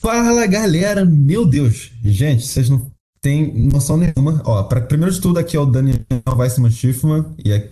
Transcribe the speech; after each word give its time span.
Fala 0.00 0.46
galera, 0.46 1.04
meu 1.04 1.44
Deus, 1.44 1.92
gente, 2.02 2.46
vocês 2.46 2.70
não 2.70 2.90
têm 3.20 3.52
noção 3.70 3.98
nenhuma. 3.98 4.40
Ó, 4.46 4.62
pra, 4.62 4.80
primeiro 4.80 5.14
de 5.14 5.20
tudo, 5.20 5.38
aqui 5.38 5.58
é 5.58 5.60
o 5.60 5.66
Daniel 5.66 5.98
Weissman 6.26 6.70
Schiffman 6.70 7.26
e, 7.44 7.52
é- 7.52 7.70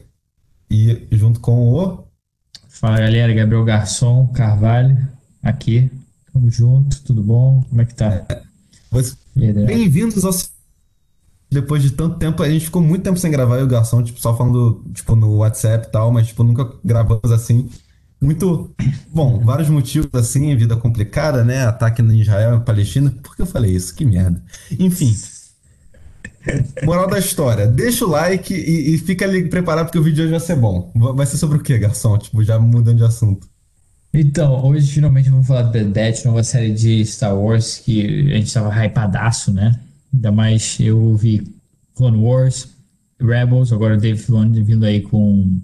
e 0.71 1.09
junto 1.13 1.41
com 1.41 1.73
o. 1.73 2.05
Fala 2.69 2.99
galera, 2.99 3.33
Gabriel 3.33 3.65
Garçom, 3.65 4.27
Carvalho, 4.29 5.09
aqui. 5.43 5.91
Tamo 6.31 6.51
junto, 6.51 7.03
tudo 7.03 7.23
bom? 7.23 7.65
Como 7.67 7.81
é 7.81 7.87
que 7.87 7.95
tá? 7.95 8.27
Daniel? 9.55 9.67
Bem-vindos 9.67 10.23
ao. 10.23 10.33
Depois 11.51 11.83
de 11.83 11.93
tanto 11.93 12.19
tempo, 12.19 12.43
a 12.43 12.51
gente 12.51 12.67
ficou 12.67 12.83
muito 12.83 13.05
tempo 13.05 13.19
sem 13.19 13.31
gravar 13.31 13.59
e 13.59 13.63
o 13.63 13.67
Garçom, 13.67 14.03
tipo, 14.03 14.21
só 14.21 14.37
falando, 14.37 14.85
tipo, 14.93 15.17
no 15.17 15.37
WhatsApp 15.37 15.87
e 15.89 15.91
tal, 15.91 16.13
mas, 16.13 16.27
tipo, 16.27 16.45
nunca 16.45 16.71
gravamos 16.85 17.33
assim. 17.33 17.71
Muito. 18.21 18.75
Bom, 19.13 19.39
vários 19.45 19.69
motivos 19.69 20.11
assim, 20.15 20.55
vida 20.57 20.77
complicada, 20.77 21.45
né? 21.45 21.65
Ataque 21.67 22.03
em 22.03 22.21
Israel 22.21 22.57
e 22.57 22.65
Palestina. 22.65 23.11
Por 23.23 23.37
que 23.37 23.43
eu 23.43 23.47
falei 23.47 23.73
isso? 23.75 23.95
Que 23.95 24.05
merda. 24.05 24.43
Enfim. 24.79 25.15
Moral 26.85 27.09
da 27.09 27.19
história, 27.19 27.67
deixa 27.67 28.05
o 28.05 28.09
like 28.09 28.55
e, 28.55 28.95
e 28.95 28.99
fica 28.99 29.25
ali 29.25 29.49
preparado 29.49 29.87
porque 29.87 29.99
o 29.99 30.03
vídeo 30.03 30.23
hoje 30.23 30.31
vai 30.31 30.41
ser 30.41 30.57
bom. 30.57 30.91
Va- 30.95 31.13
Vai 31.13 31.27
ser 31.27 31.37
sobre 31.37 31.59
o 31.59 31.63
que, 31.63 31.77
garçom? 31.79 32.17
Tipo, 32.19 32.43
já 32.43 32.59
mudando 32.59 32.97
de 32.99 33.05
assunto. 33.05 33.47
Então, 34.13 34.65
hoje 34.67 34.91
finalmente 34.93 35.29
vamos 35.31 35.47
falar 35.47 35.65
Bad 35.65 35.91
Batch, 35.91 36.25
nova 36.25 36.43
série 36.43 36.73
de 36.73 37.05
Star 37.05 37.37
Wars 37.37 37.79
que 37.79 38.33
a 38.33 38.37
gente 38.37 38.53
tava 38.53 38.71
hypadaço, 38.85 39.53
né? 39.53 39.79
Ainda 40.13 40.33
mais 40.33 40.79
eu 40.81 41.15
vi 41.17 41.47
Clone 41.95 42.17
Wars, 42.19 42.69
Rebels, 43.21 43.73
agora 43.73 43.95
o 43.97 44.01
Dave 44.01 44.19
Filoni 44.19 44.63
vindo 44.63 44.87
aí 44.87 45.03
com 45.03 45.61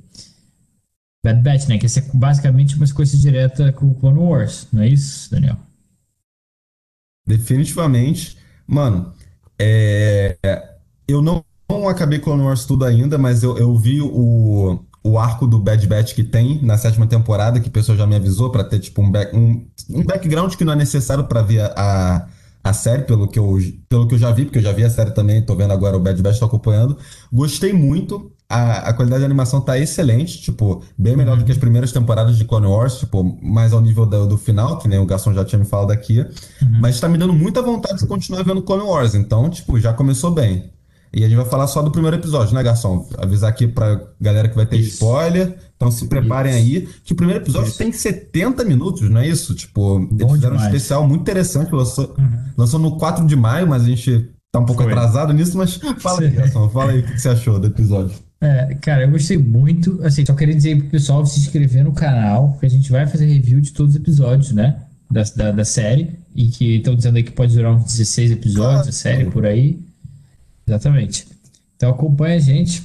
Bad 1.24 1.42
Batch, 1.42 1.68
né? 1.68 1.78
Que 1.78 1.86
essa 1.86 2.00
é 2.00 2.04
basicamente 2.14 2.76
uma 2.76 2.86
sequência 2.86 3.18
direta 3.18 3.72
com 3.72 3.86
o 3.88 3.94
Clone 3.96 4.18
Wars, 4.20 4.68
não 4.72 4.82
é 4.82 4.88
isso, 4.88 5.30
Daniel? 5.30 5.56
Definitivamente. 7.26 8.36
Mano, 8.66 9.12
é, 9.58 10.36
eu 11.08 11.22
não, 11.22 11.44
não 11.70 11.88
acabei 11.88 12.18
Clone 12.18 12.42
Wars 12.42 12.66
tudo 12.66 12.84
ainda, 12.84 13.18
mas 13.18 13.42
eu, 13.42 13.56
eu 13.58 13.76
vi 13.78 14.00
o, 14.02 14.80
o 15.04 15.18
arco 15.18 15.46
do 15.46 15.58
Bad 15.58 15.86
Batch 15.86 16.14
que 16.14 16.24
tem 16.24 16.62
na 16.62 16.78
sétima 16.78 17.06
temporada, 17.06 17.60
que 17.60 17.68
o 17.68 17.72
pessoal 17.72 17.96
já 17.98 18.06
me 18.06 18.16
avisou 18.16 18.50
pra 18.52 18.64
ter 18.64 18.80
tipo 18.80 19.02
um, 19.02 19.10
back- 19.10 19.36
um, 19.36 19.66
um 19.90 20.04
background 20.04 20.54
que 20.56 20.64
não 20.64 20.74
é 20.74 20.76
necessário 20.76 21.24
pra 21.26 21.42
ver 21.42 21.62
a, 21.76 22.28
a 22.64 22.72
série, 22.74 23.04
pelo 23.04 23.28
que, 23.28 23.38
eu, 23.38 23.58
pelo 23.88 24.08
que 24.08 24.14
eu 24.14 24.18
já 24.18 24.32
vi, 24.32 24.44
porque 24.46 24.58
eu 24.58 24.62
já 24.62 24.72
vi 24.72 24.84
a 24.84 24.90
série 24.90 25.12
também, 25.12 25.42
tô 25.44 25.56
vendo 25.56 25.72
agora 25.72 25.96
o 25.96 26.00
Bad 26.00 26.22
Batch, 26.22 26.38
tô 26.40 26.46
acompanhando. 26.46 26.98
Gostei 27.32 27.72
muito. 27.72 28.33
A, 28.48 28.90
a 28.90 28.92
qualidade 28.92 29.20
de 29.20 29.24
animação 29.24 29.60
tá 29.60 29.78
excelente, 29.78 30.40
tipo, 30.42 30.82
bem 30.98 31.16
melhor 31.16 31.36
do 31.36 31.44
que 31.44 31.50
as 31.50 31.58
primeiras 31.58 31.92
temporadas 31.92 32.36
de 32.36 32.44
Clone 32.44 32.66
Wars, 32.66 32.98
tipo, 32.98 33.38
mais 33.42 33.72
ao 33.72 33.80
nível 33.80 34.04
do, 34.04 34.26
do 34.26 34.38
final, 34.38 34.78
que 34.78 34.86
nem 34.86 34.98
o 34.98 35.06
Garçom 35.06 35.32
já 35.32 35.44
tinha 35.44 35.58
me 35.58 35.64
falado 35.64 35.90
aqui. 35.90 36.24
Mas 36.80 37.00
tá 37.00 37.08
me 37.08 37.16
dando 37.16 37.32
muita 37.32 37.62
vontade 37.62 38.00
de 38.00 38.06
continuar 38.06 38.42
vendo 38.42 38.62
Clone 38.62 38.82
Wars, 38.84 39.14
então, 39.14 39.48
tipo, 39.48 39.80
já 39.80 39.92
começou 39.92 40.30
bem. 40.30 40.70
E 41.14 41.24
a 41.24 41.28
gente 41.28 41.36
vai 41.36 41.46
falar 41.46 41.68
só 41.68 41.80
do 41.80 41.92
primeiro 41.92 42.16
episódio, 42.16 42.54
né, 42.54 42.62
Garçom? 42.62 43.08
Avisar 43.18 43.48
aqui 43.48 43.68
pra 43.68 44.00
galera 44.20 44.48
que 44.48 44.56
vai 44.56 44.66
ter 44.66 44.78
Isso. 44.78 44.94
spoiler, 44.94 45.56
então 45.76 45.88
se 45.88 46.08
preparem 46.08 46.52
aí. 46.52 46.88
Que 47.04 47.12
o 47.12 47.16
primeiro 47.16 47.40
episódio 47.40 47.68
Isso. 47.68 47.78
tem 47.78 47.92
70 47.92 48.64
minutos, 48.64 49.08
não 49.08 49.20
é 49.20 49.28
isso? 49.28 49.54
Tipo, 49.54 50.00
eles 50.10 50.32
fizeram 50.32 50.34
um 50.34 50.38
demais. 50.38 50.64
especial 50.64 51.06
muito 51.06 51.20
interessante, 51.20 51.72
lançou, 51.72 52.16
lançou 52.58 52.80
no 52.80 52.98
4 52.98 53.24
de 53.26 53.36
maio, 53.36 53.68
mas 53.68 53.84
a 53.84 53.86
gente 53.86 54.28
tá 54.50 54.58
um 54.58 54.66
pouco 54.66 54.82
Foi. 54.82 54.90
atrasado 54.90 55.32
nisso, 55.32 55.56
mas 55.56 55.76
fala 56.00 56.20
aí. 56.20 56.30
Garçom, 56.30 56.68
fala 56.70 56.90
aí 56.90 56.98
o 56.98 57.02
que 57.04 57.16
você 57.16 57.28
achou 57.28 57.60
do 57.60 57.68
episódio. 57.68 58.16
É, 58.44 58.74
cara, 58.74 59.04
eu 59.04 59.10
gostei 59.10 59.38
muito. 59.38 60.04
Assim, 60.04 60.24
só 60.26 60.34
queria 60.34 60.54
dizer 60.54 60.76
pro 60.76 60.90
pessoal 60.90 61.24
se 61.24 61.40
inscrever 61.40 61.82
no 61.82 61.94
canal, 61.94 62.50
porque 62.50 62.66
a 62.66 62.70
gente 62.70 62.92
vai 62.92 63.06
fazer 63.06 63.24
review 63.24 63.58
de 63.58 63.72
todos 63.72 63.94
os 63.94 64.00
episódios, 64.00 64.52
né? 64.52 64.82
Da, 65.10 65.22
da, 65.34 65.50
da 65.50 65.64
série. 65.64 66.10
E 66.34 66.48
que 66.48 66.76
estão 66.76 66.94
dizendo 66.94 67.16
aí 67.16 67.22
que 67.22 67.30
pode 67.30 67.54
durar 67.54 67.74
uns 67.74 67.84
16 67.84 68.32
episódios, 68.32 68.88
a 68.88 68.92
série 68.92 69.30
por 69.30 69.46
aí. 69.46 69.80
Exatamente. 70.66 71.26
Então 71.74 71.90
acompanha 71.90 72.36
a 72.36 72.40
gente. 72.40 72.82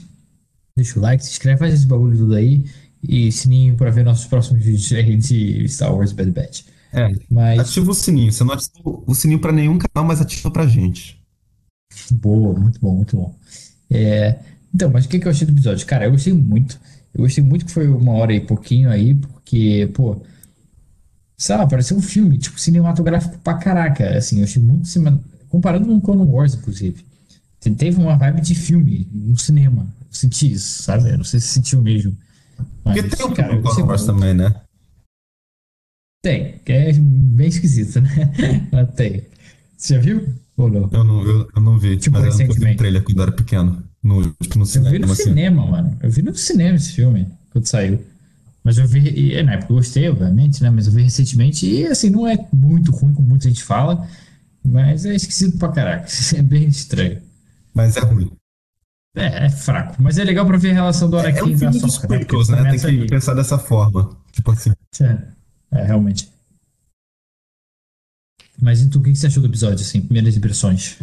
Deixa 0.78 0.98
o 0.98 1.02
like, 1.02 1.26
se 1.26 1.32
inscreve, 1.32 1.60
faz 1.60 1.74
esse 1.74 1.86
bagulho 1.86 2.18
tudo 2.18 2.36
aí. 2.36 2.64
E 3.04 3.30
sininho 3.30 3.76
pra 3.76 3.90
ver 3.90 4.06
nossos 4.06 4.28
próximos 4.28 4.64
vídeos 4.64 4.92
aí 4.94 5.18
de 5.18 5.68
Star 5.68 5.94
Wars 5.94 6.14
Bad 6.14 6.32
Batch. 6.32 6.62
É, 6.94 7.10
Mas, 7.30 7.60
ativa 7.60 7.92
o 7.92 7.94
sininho. 7.94 8.32
Você 8.32 8.46
não 8.46 8.54
ativa 8.54 8.72
o 8.86 9.14
sininho 9.14 9.40
pra 9.40 9.52
nenhum 9.52 9.78
canal, 9.78 10.08
mas 10.08 10.22
ativa 10.22 10.50
pra 10.50 10.66
gente. 10.68 11.22
Boa, 12.12 12.58
muito 12.58 12.80
bom, 12.80 12.96
muito 12.96 13.18
bom. 13.18 13.36
É, 13.90 14.40
então, 14.74 14.90
mas 14.92 15.06
o 15.06 15.10
que, 15.10 15.20
que 15.20 15.28
eu 15.28 15.32
achei 15.32 15.46
do 15.48 15.54
episódio? 15.54 15.86
Cara, 15.88 16.06
eu 16.06 16.12
gostei 16.12 16.34
muito. 16.34 16.80
Eu 17.14 17.22
gostei 17.24 17.44
muito 17.44 17.66
que 17.66 17.72
foi 17.72 17.88
uma 17.88 18.14
hora 18.14 18.34
e 18.34 18.40
pouquinho 18.40 18.90
aí, 18.90 19.16
porque, 19.16 19.90
pô, 19.94 20.22
sei 21.38 21.56
lá, 21.56 21.66
pareceu 21.68 21.98
um 21.98 22.02
filme, 22.02 22.38
tipo, 22.38 22.60
cinematográfico 22.60 23.38
pra 23.40 23.56
caraca. 23.56 24.18
Assim, 24.18 24.38
eu 24.40 24.44
achei 24.44 24.62
muito. 24.62 24.88
cima- 24.88 25.20
Comparando 25.50 25.88
com 25.88 26.00
Clone 26.00 26.24
Wars, 26.32 26.54
inclusive. 26.54 27.04
Te- 27.60 27.72
Teve 27.72 28.00
uma 28.00 28.16
vibe 28.18 28.42
de 28.42 28.54
filme 28.54 29.08
no 29.12 29.38
cinema. 29.38 29.88
Eu 30.02 30.08
senti 30.14 30.52
isso, 30.52 30.84
sabe? 30.84 31.10
Eu 31.10 31.18
não 31.18 31.24
sei 31.24 31.40
se 31.40 31.48
sentiu 31.48 31.82
mesmo. 31.82 32.16
Mas, 32.86 33.02
Porque 33.02 33.16
tem 33.16 33.26
um 33.26 33.34
cara, 33.34 33.60
Clone 33.62 33.82
Wars 33.84 34.06
também, 34.06 34.34
né? 34.36 34.54
Tem, 36.22 36.58
que 36.60 36.72
é 36.72 36.92
bem 36.94 37.48
esquisito, 37.48 38.02
né? 38.02 38.10
Mas 38.72 38.94
tem. 38.96 39.24
Você 39.78 39.96
já 39.96 40.02
viu? 40.02 40.34
Ou 40.58 40.70
não? 40.70 40.90
Eu 40.92 41.04
não, 41.06 41.24
eu, 41.26 41.50
eu 41.56 41.62
não 41.62 41.78
vi, 41.80 41.96
Tipo, 41.96 42.20
mas 42.20 42.38
eu 42.40 42.48
não 42.48 42.54
vi 42.54 42.74
o 42.74 42.78
trailer 42.78 43.02
quando 43.04 43.18
eu 43.18 43.24
era 43.24 43.32
pequeno. 43.32 43.82
No, 44.02 44.32
tipo, 44.42 44.58
no 44.58 44.64
Eu 44.64 44.66
vi 44.66 44.72
cinema, 44.72 45.06
no 45.06 45.12
assim. 45.12 45.24
cinema, 45.24 45.66
mano. 45.66 45.98
Eu 46.02 46.10
vi 46.10 46.22
no 46.22 46.36
cinema 46.36 46.76
esse 46.76 46.94
filme, 46.94 47.28
quando 47.52 47.66
saiu. 47.68 48.04
Mas 48.64 48.78
eu 48.78 48.88
vi, 48.88 49.34
e, 49.34 49.44
na 49.44 49.54
época 49.54 49.72
eu 49.74 49.78
gostei, 49.78 50.10
obviamente, 50.10 50.62
né? 50.62 50.70
Mas 50.70 50.88
eu 50.88 50.94
vi 50.94 51.04
recentemente 51.04 51.66
e, 51.66 51.86
assim, 51.88 52.10
não 52.10 52.28
é 52.28 52.38
muito 52.54 52.92
ruim, 52.92 53.14
como 53.14 53.28
muita 53.28 53.48
gente 53.48 53.64
fala. 53.64 54.08
Mas 54.64 55.06
é 55.06 55.16
esquisito 55.16 55.58
pra 55.58 55.70
caraca. 55.70 56.08
É 56.36 56.42
bem 56.42 56.68
estranho. 56.68 57.22
Mas 57.74 57.98
é 57.98 58.02
ruim. 58.02 58.32
É, 59.16 59.46
é 59.46 59.50
fraco. 59.50 59.96
Mas 60.02 60.18
é 60.18 60.24
legal 60.24 60.46
pra 60.46 60.58
ver 60.58 60.72
a 60.72 60.74
relação 60.74 61.10
do 61.10 61.18
É, 61.18 61.22
Anakin 61.22 61.40
é 61.40 61.44
um 61.44 61.58
filme 61.58 61.80
dos 61.80 62.02
né? 62.02 62.08
Prequels, 62.08 62.50
né? 62.50 62.70
Tem 62.70 62.80
que 62.80 62.86
ali. 62.86 63.08
pensar 63.08 63.34
dessa 63.34 63.58
forma. 63.58 64.16
Tipo 64.32 64.52
assim. 64.52 64.72
É, 65.02 65.18
é, 65.72 65.84
realmente. 65.84 66.30
Mas 68.62 68.82
e 68.82 68.90
tu, 68.90 69.00
o 69.00 69.02
que 69.02 69.16
você 69.16 69.28
achou 69.28 69.42
do 69.42 69.50
episódio, 69.50 69.84
assim? 69.84 70.02
Primeiras 70.02 70.36
impressões? 70.36 70.98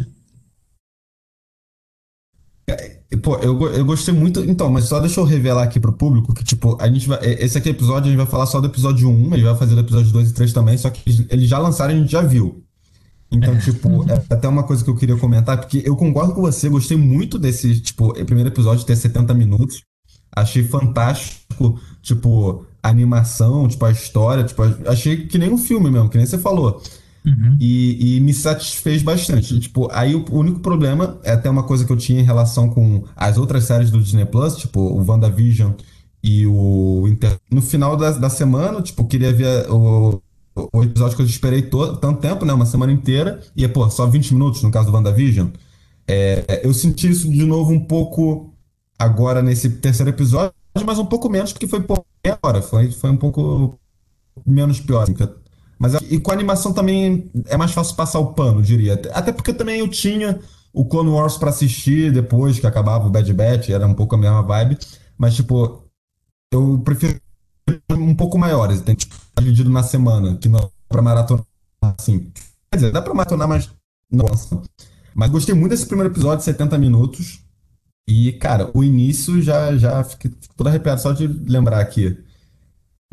Pô, 3.23 3.35
eu, 3.37 3.59
eu 3.73 3.85
gostei 3.85 4.13
muito. 4.13 4.41
Então, 4.43 4.69
mas 4.69 4.85
só 4.85 4.99
deixa 4.99 5.19
eu 5.19 5.23
revelar 5.23 5.63
aqui 5.63 5.79
pro 5.79 5.93
público 5.93 6.33
que, 6.33 6.43
tipo, 6.43 6.77
a 6.81 6.87
gente 6.89 7.07
vai. 7.07 7.19
Esse 7.23 7.57
aqui 7.57 7.69
é 7.69 7.71
episódio, 7.71 8.07
a 8.07 8.09
gente 8.11 8.17
vai 8.17 8.25
falar 8.25 8.45
só 8.45 8.59
do 8.59 8.67
episódio 8.67 9.09
1, 9.09 9.33
a 9.33 9.37
gente 9.37 9.45
vai 9.45 9.55
fazer 9.55 9.75
do 9.75 9.81
episódio 9.81 10.11
2 10.11 10.29
e 10.29 10.33
3 10.33 10.51
também, 10.51 10.77
só 10.77 10.89
que 10.89 11.01
eles- 11.09 11.25
eles 11.29 11.49
já 11.49 11.57
lançaram 11.57 11.93
e 11.93 11.97
a 11.97 11.99
gente 12.01 12.11
já 12.11 12.21
viu. 12.21 12.63
Então, 13.31 13.57
tipo, 13.59 14.03
é 14.09 14.21
até 14.33 14.47
uma 14.47 14.63
coisa 14.63 14.83
que 14.83 14.89
eu 14.89 14.95
queria 14.95 15.15
comentar, 15.17 15.57
porque 15.57 15.81
eu 15.85 15.95
concordo 15.95 16.33
com 16.33 16.41
você, 16.41 16.67
gostei 16.69 16.97
muito 16.97 17.37
desse, 17.39 17.79
tipo, 17.79 18.13
primeiro 18.25 18.49
episódio 18.49 18.85
ter 18.85 18.95
70 18.95 19.33
minutos. 19.33 19.81
Achei 20.35 20.63
fantástico, 20.63 21.79
tipo, 22.01 22.65
a 22.83 22.89
animação, 22.89 23.67
tipo, 23.67 23.83
a 23.85 23.91
história, 23.91 24.43
tipo, 24.43 24.61
achei 24.85 25.27
que 25.27 25.37
nem 25.37 25.51
um 25.51 25.57
filme 25.57 25.89
mesmo, 25.89 26.09
que 26.09 26.17
nem 26.17 26.25
você 26.25 26.37
falou. 26.37 26.81
Uhum. 27.27 27.57
E, 27.59 28.15
e 28.15 28.19
me 28.21 28.33
satisfez 28.33 29.01
bastante. 29.01 29.59
Tipo, 29.59 29.89
aí 29.91 30.15
o, 30.15 30.25
único 30.31 30.61
problema 30.61 31.19
é 31.23 31.31
até 31.31 31.49
uma 31.49 31.63
coisa 31.63 31.83
que 31.83 31.91
eu 31.91 31.97
tinha 31.97 32.21
em 32.21 32.23
relação 32.23 32.69
com 32.69 33.03
as 33.15 33.37
outras 33.37 33.65
séries 33.65 33.91
do 33.91 33.99
Disney 33.99 34.25
Plus, 34.25 34.55
tipo 34.55 34.79
o 34.79 35.05
WandaVision 35.05 35.73
e 36.23 36.47
o 36.47 37.05
Inter... 37.07 37.37
No 37.51 37.61
final 37.61 37.97
da, 37.97 38.11
da 38.11 38.29
semana, 38.29 38.81
tipo, 38.81 39.05
queria 39.05 39.33
ver 39.33 39.69
o, 39.69 40.21
o 40.73 40.83
episódio 40.83 41.17
que 41.17 41.21
eu 41.21 41.25
esperei 41.25 41.63
todo, 41.63 41.97
tanto 41.97 42.21
tempo, 42.21 42.45
né? 42.45 42.53
Uma 42.53 42.65
semana 42.65 42.93
inteira. 42.93 43.41
E, 43.55 43.67
pô, 43.67 43.89
só 43.89 44.07
20 44.07 44.33
minutos 44.33 44.63
no 44.63 44.71
caso 44.71 44.89
do 44.89 44.95
WandaVision. 44.95 45.49
É, 46.07 46.61
eu 46.63 46.73
senti 46.73 47.09
isso 47.09 47.29
de 47.29 47.45
novo 47.45 47.73
um 47.73 47.83
pouco 47.83 48.53
agora 48.97 49.41
nesse 49.41 49.69
terceiro 49.69 50.09
episódio, 50.09 50.53
mas 50.85 50.97
um 50.97 51.05
pouco 51.05 51.29
menos, 51.29 51.51
porque 51.51 51.67
foi 51.67 51.81
pouco 51.81 52.05
hora. 52.41 52.61
Foi, 52.61 52.89
foi 52.89 53.09
um 53.09 53.17
pouco 53.17 53.77
menos 54.45 54.79
pior. 54.79 55.03
assim, 55.03 55.13
Mas 55.79 55.93
e 56.09 56.19
com 56.19 56.31
a 56.31 56.33
animação 56.33 56.73
também 56.73 57.29
é 57.45 57.55
mais 57.55 57.71
fácil 57.71 57.95
passar 57.95 58.19
o 58.19 58.33
pano, 58.33 58.61
diria. 58.61 58.93
Até 59.13 59.31
porque 59.31 59.53
também 59.53 59.79
eu 59.79 59.87
tinha 59.87 60.39
o 60.73 60.85
Clone 60.85 61.09
Wars 61.09 61.37
pra 61.37 61.49
assistir 61.49 62.11
depois 62.11 62.59
que 62.59 62.67
acabava 62.67 63.07
o 63.07 63.09
Bad 63.09 63.31
Batch, 63.33 63.69
era 63.69 63.85
um 63.85 63.93
pouco 63.93 64.15
a 64.15 64.17
mesma 64.17 64.41
vibe. 64.41 64.77
Mas, 65.17 65.35
tipo, 65.35 65.83
eu 66.51 66.79
prefiro 66.79 67.19
um 67.91 68.15
pouco 68.15 68.37
maiores, 68.37 68.81
tem 68.81 68.95
tipo, 68.95 69.15
dividido 69.39 69.69
na 69.69 69.83
semana, 69.83 70.37
que 70.37 70.47
não 70.47 70.71
pra 70.87 71.01
maratonar 71.01 71.45
assim. 71.81 72.31
Quer 72.71 72.77
dizer, 72.77 72.91
dá 72.91 73.01
pra 73.01 73.13
maratonar, 73.13 73.47
mas 73.47 73.69
não. 74.11 74.25
Mas 75.13 75.31
gostei 75.31 75.55
muito 75.55 75.71
desse 75.71 75.85
primeiro 75.85 76.13
episódio, 76.13 76.45
70 76.45 76.77
minutos. 76.77 77.41
E, 78.07 78.31
cara, 78.33 78.71
o 78.73 78.83
início 78.83 79.41
já, 79.41 79.75
já 79.75 80.03
fiquei 80.03 80.31
todo 80.55 80.67
arrepiado 80.67 81.01
só 81.01 81.11
de 81.11 81.27
lembrar 81.27 81.81
aqui. 81.81 82.17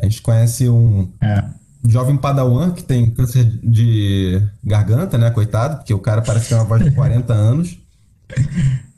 A 0.01 0.05
gente 0.05 0.23
conhece 0.23 0.69
um 0.69 1.13
É. 1.21 1.64
jovem 1.87 2.17
padawan 2.17 2.71
que 2.73 2.83
tem 2.83 3.11
câncer 3.11 3.45
de 3.63 4.41
garganta, 4.63 5.19
né? 5.19 5.31
Coitado, 5.31 5.77
porque 5.77 5.93
o 5.95 5.99
cara 5.99 6.23
parece 6.23 6.49
ter 6.49 6.55
uma 6.55 6.65
voz 6.65 6.83
de 6.83 6.91
40 6.93 7.33
anos. 7.33 7.79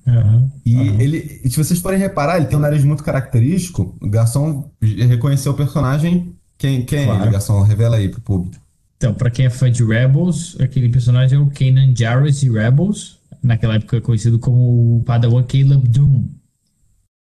Uhum. 0.06 0.50
E 0.65 0.77
Uhum. 0.77 1.00
ele, 1.00 1.41
se 1.49 1.56
vocês 1.56 1.81
forem 1.81 1.99
reparar, 1.99 2.37
ele 2.37 2.47
tem 2.47 2.56
um 2.56 2.61
nariz 2.62 2.85
muito 2.85 3.03
característico. 3.03 3.97
O 4.00 4.09
Garçom 4.09 4.71
reconheceu 4.81 5.53
o 5.53 5.56
personagem. 5.56 6.33
Quem, 6.56 6.85
quem 6.85 7.00
é 7.00 7.05
Claro. 7.06 7.23
ele, 7.25 7.31
Garçom? 7.33 7.61
Revela 7.62 7.97
aí 7.97 8.09
pro 8.09 8.21
público. 8.21 8.56
Então, 8.97 9.12
pra 9.12 9.31
quem 9.31 9.47
é 9.47 9.50
fã 9.50 9.71
de 9.71 9.85
Rebels, 9.85 10.56
aquele 10.61 10.88
personagem 10.88 11.37
é 11.37 11.41
o 11.41 11.50
Kanan 11.50 11.94
Jarrus 11.94 12.41
de 12.41 12.50
Rebels, 12.50 13.19
naquela 13.43 13.75
época 13.75 14.00
conhecido 14.00 14.38
como 14.38 14.99
o 14.99 15.03
Padawan 15.03 15.43
Caleb 15.43 15.87
Doom, 15.88 16.25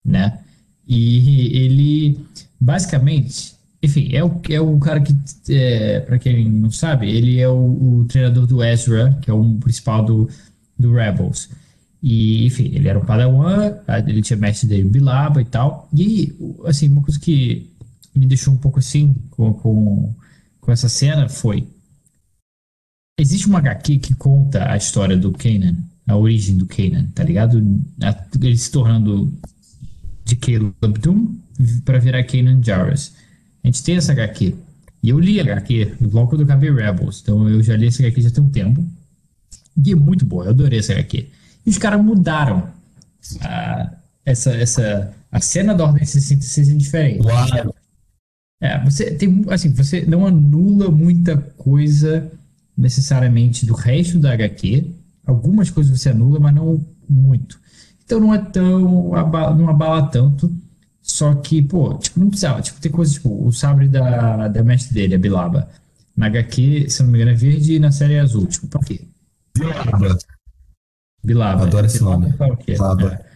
né? 0.04 0.40
E 0.86 1.56
ele, 1.56 2.20
basicamente, 2.60 3.54
enfim, 3.82 4.14
é 4.14 4.24
o, 4.24 4.40
é 4.48 4.60
o 4.60 4.78
cara 4.78 5.00
que, 5.00 5.12
é, 5.50 6.00
para 6.00 6.18
quem 6.18 6.48
não 6.48 6.70
sabe, 6.70 7.10
ele 7.10 7.40
é 7.40 7.48
o, 7.48 8.00
o, 8.00 8.04
treinador 8.04 8.46
do 8.46 8.62
Ezra, 8.62 9.18
que 9.20 9.28
é 9.28 9.34
o 9.34 9.54
principal 9.54 10.04
do, 10.04 10.30
do 10.78 10.92
Rebels. 10.92 11.50
E, 12.00 12.46
enfim, 12.46 12.70
ele 12.74 12.88
era 12.88 12.98
um 12.98 13.04
padawan, 13.04 13.76
ele 14.06 14.22
tinha 14.22 14.36
mestre 14.36 14.68
dele, 14.68 14.88
Bilaba 14.88 15.42
e 15.42 15.44
tal. 15.44 15.88
E, 15.92 16.32
assim, 16.64 16.88
uma 16.88 17.02
coisa 17.02 17.18
que 17.18 17.70
me 18.14 18.26
deixou 18.26 18.54
um 18.54 18.56
pouco 18.56 18.78
assim 18.78 19.14
com, 19.30 19.52
com, 19.54 20.14
com 20.60 20.72
essa 20.72 20.88
cena 20.88 21.28
foi... 21.28 21.66
Existe 23.18 23.46
uma 23.46 23.58
HQ 23.58 23.98
que 23.98 24.14
conta 24.14 24.70
a 24.72 24.76
história 24.76 25.16
do 25.16 25.32
Kanan, 25.32 25.76
a 26.06 26.16
origem 26.16 26.56
do 26.56 26.66
Kanan, 26.66 27.06
tá 27.14 27.22
ligado? 27.22 27.58
Ele 28.40 28.56
se 28.56 28.70
tornando 28.70 29.32
de 30.24 30.36
Caleb 30.36 30.98
Doom 31.00 31.36
para 31.84 31.98
virar 31.98 32.24
Kanan 32.24 32.62
Jarrus. 32.62 33.12
A 33.62 33.68
gente 33.68 33.82
tem 33.82 33.96
essa 33.96 34.12
HQ. 34.12 34.54
E 35.02 35.08
eu 35.08 35.18
li 35.18 35.40
a 35.40 35.42
HQ 35.42 35.96
logo 36.12 36.28
quando 36.28 36.42
eu 36.42 36.44
acabei 36.44 36.70
Rebels. 36.72 37.20
Então 37.22 37.48
eu 37.48 37.62
já 37.62 37.76
li 37.76 37.86
essa 37.86 38.02
HQ 38.02 38.20
já 38.22 38.30
tem 38.30 38.44
um 38.44 38.48
tempo. 38.48 38.84
E 39.84 39.92
é 39.92 39.94
muito 39.94 40.24
boa, 40.24 40.44
eu 40.44 40.50
adorei 40.50 40.78
essa 40.78 40.92
HQ. 40.92 41.28
E 41.66 41.70
os 41.70 41.78
caras 41.78 42.04
mudaram 42.04 42.68
a, 43.40 43.92
essa, 44.24 44.52
essa, 44.52 45.14
a 45.30 45.40
cena 45.40 45.74
da 45.74 45.84
Ordem 45.84 46.04
66 46.04 46.68
é 46.68 46.74
diferente. 46.74 47.26
Uau. 47.26 47.74
É, 48.60 48.78
você 48.84 49.10
tem, 49.10 49.44
assim, 49.50 49.72
você 49.72 50.06
não 50.06 50.24
anula 50.24 50.88
muita 50.88 51.36
coisa 51.36 52.30
necessariamente 52.76 53.66
do 53.66 53.74
resto 53.74 54.20
da 54.20 54.32
HQ. 54.32 54.88
Algumas 55.26 55.68
coisas 55.68 55.98
você 55.98 56.10
anula, 56.10 56.38
mas 56.38 56.54
não 56.54 56.84
muito. 57.08 57.60
Então 58.04 58.20
não 58.20 58.32
é 58.32 58.38
tão, 58.38 59.10
não 59.56 59.68
abala 59.68 60.06
tanto. 60.06 60.52
Só 61.02 61.34
que, 61.34 61.60
pô, 61.60 61.98
tipo, 61.98 62.20
não 62.20 62.28
precisava. 62.28 62.62
Tipo, 62.62 62.80
tem 62.80 62.92
coisa, 62.92 63.12
tipo, 63.12 63.46
o 63.46 63.52
sabre 63.52 63.88
da, 63.88 64.48
da 64.48 64.62
mestre 64.62 64.94
dele, 64.94 65.16
a 65.16 65.18
Bilaba. 65.18 65.68
Na 66.16 66.26
HQ, 66.26 66.88
se 66.88 67.02
não 67.02 67.10
me 67.10 67.18
engano, 67.18 67.32
é 67.32 67.34
verde 67.34 67.74
e 67.74 67.78
na 67.78 67.90
série 67.90 68.14
é 68.14 68.20
azul. 68.20 68.46
Tipo, 68.46 68.68
pra 68.68 68.80
quê? 68.80 69.00
Bilaba. 69.56 70.18
Bilaba. 71.24 71.62
Adoro 71.64 71.84
é, 71.84 71.86
esse 71.86 71.98
Bilaba, 71.98 72.28
nome. 72.38 72.64
Bilaba. 72.64 73.12
É. 73.14 73.32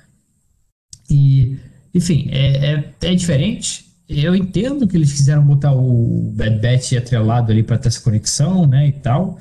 E, 1.10 1.58
enfim, 1.92 2.28
é, 2.30 2.74
é, 2.74 2.94
é, 3.02 3.14
diferente. 3.14 3.86
Eu 4.08 4.36
entendo 4.36 4.86
que 4.86 4.96
eles 4.96 5.12
quiseram 5.12 5.44
botar 5.44 5.72
o 5.72 6.32
Bad 6.36 6.60
Batch 6.60 6.92
atrelado 6.92 7.50
ali 7.50 7.64
pra 7.64 7.76
ter 7.76 7.88
essa 7.88 8.00
conexão, 8.00 8.66
né, 8.66 8.86
e 8.86 8.92
tal. 8.92 9.38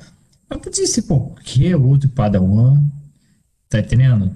Mas 0.50 0.60
podia 0.60 0.86
ser, 0.86 1.04
o 1.76 1.86
outro 1.86 2.08
Padawan? 2.08 2.84
Tá 3.68 3.78
entendendo? 3.78 4.34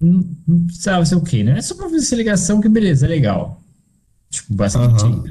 Não, 0.00 0.24
não 0.46 0.66
precisava 0.66 1.04
ser 1.06 1.16
o 1.16 1.22
quê, 1.22 1.42
né? 1.42 1.58
É 1.58 1.62
só 1.62 1.74
pra 1.74 1.84
fazer 1.84 1.98
essa 1.98 2.16
ligação 2.16 2.60
que 2.60 2.68
beleza, 2.68 3.06
é 3.06 3.08
legal. 3.08 3.60
Tipo, 4.30 4.54
basicamente. 4.54 5.04
Uhum. 5.04 5.24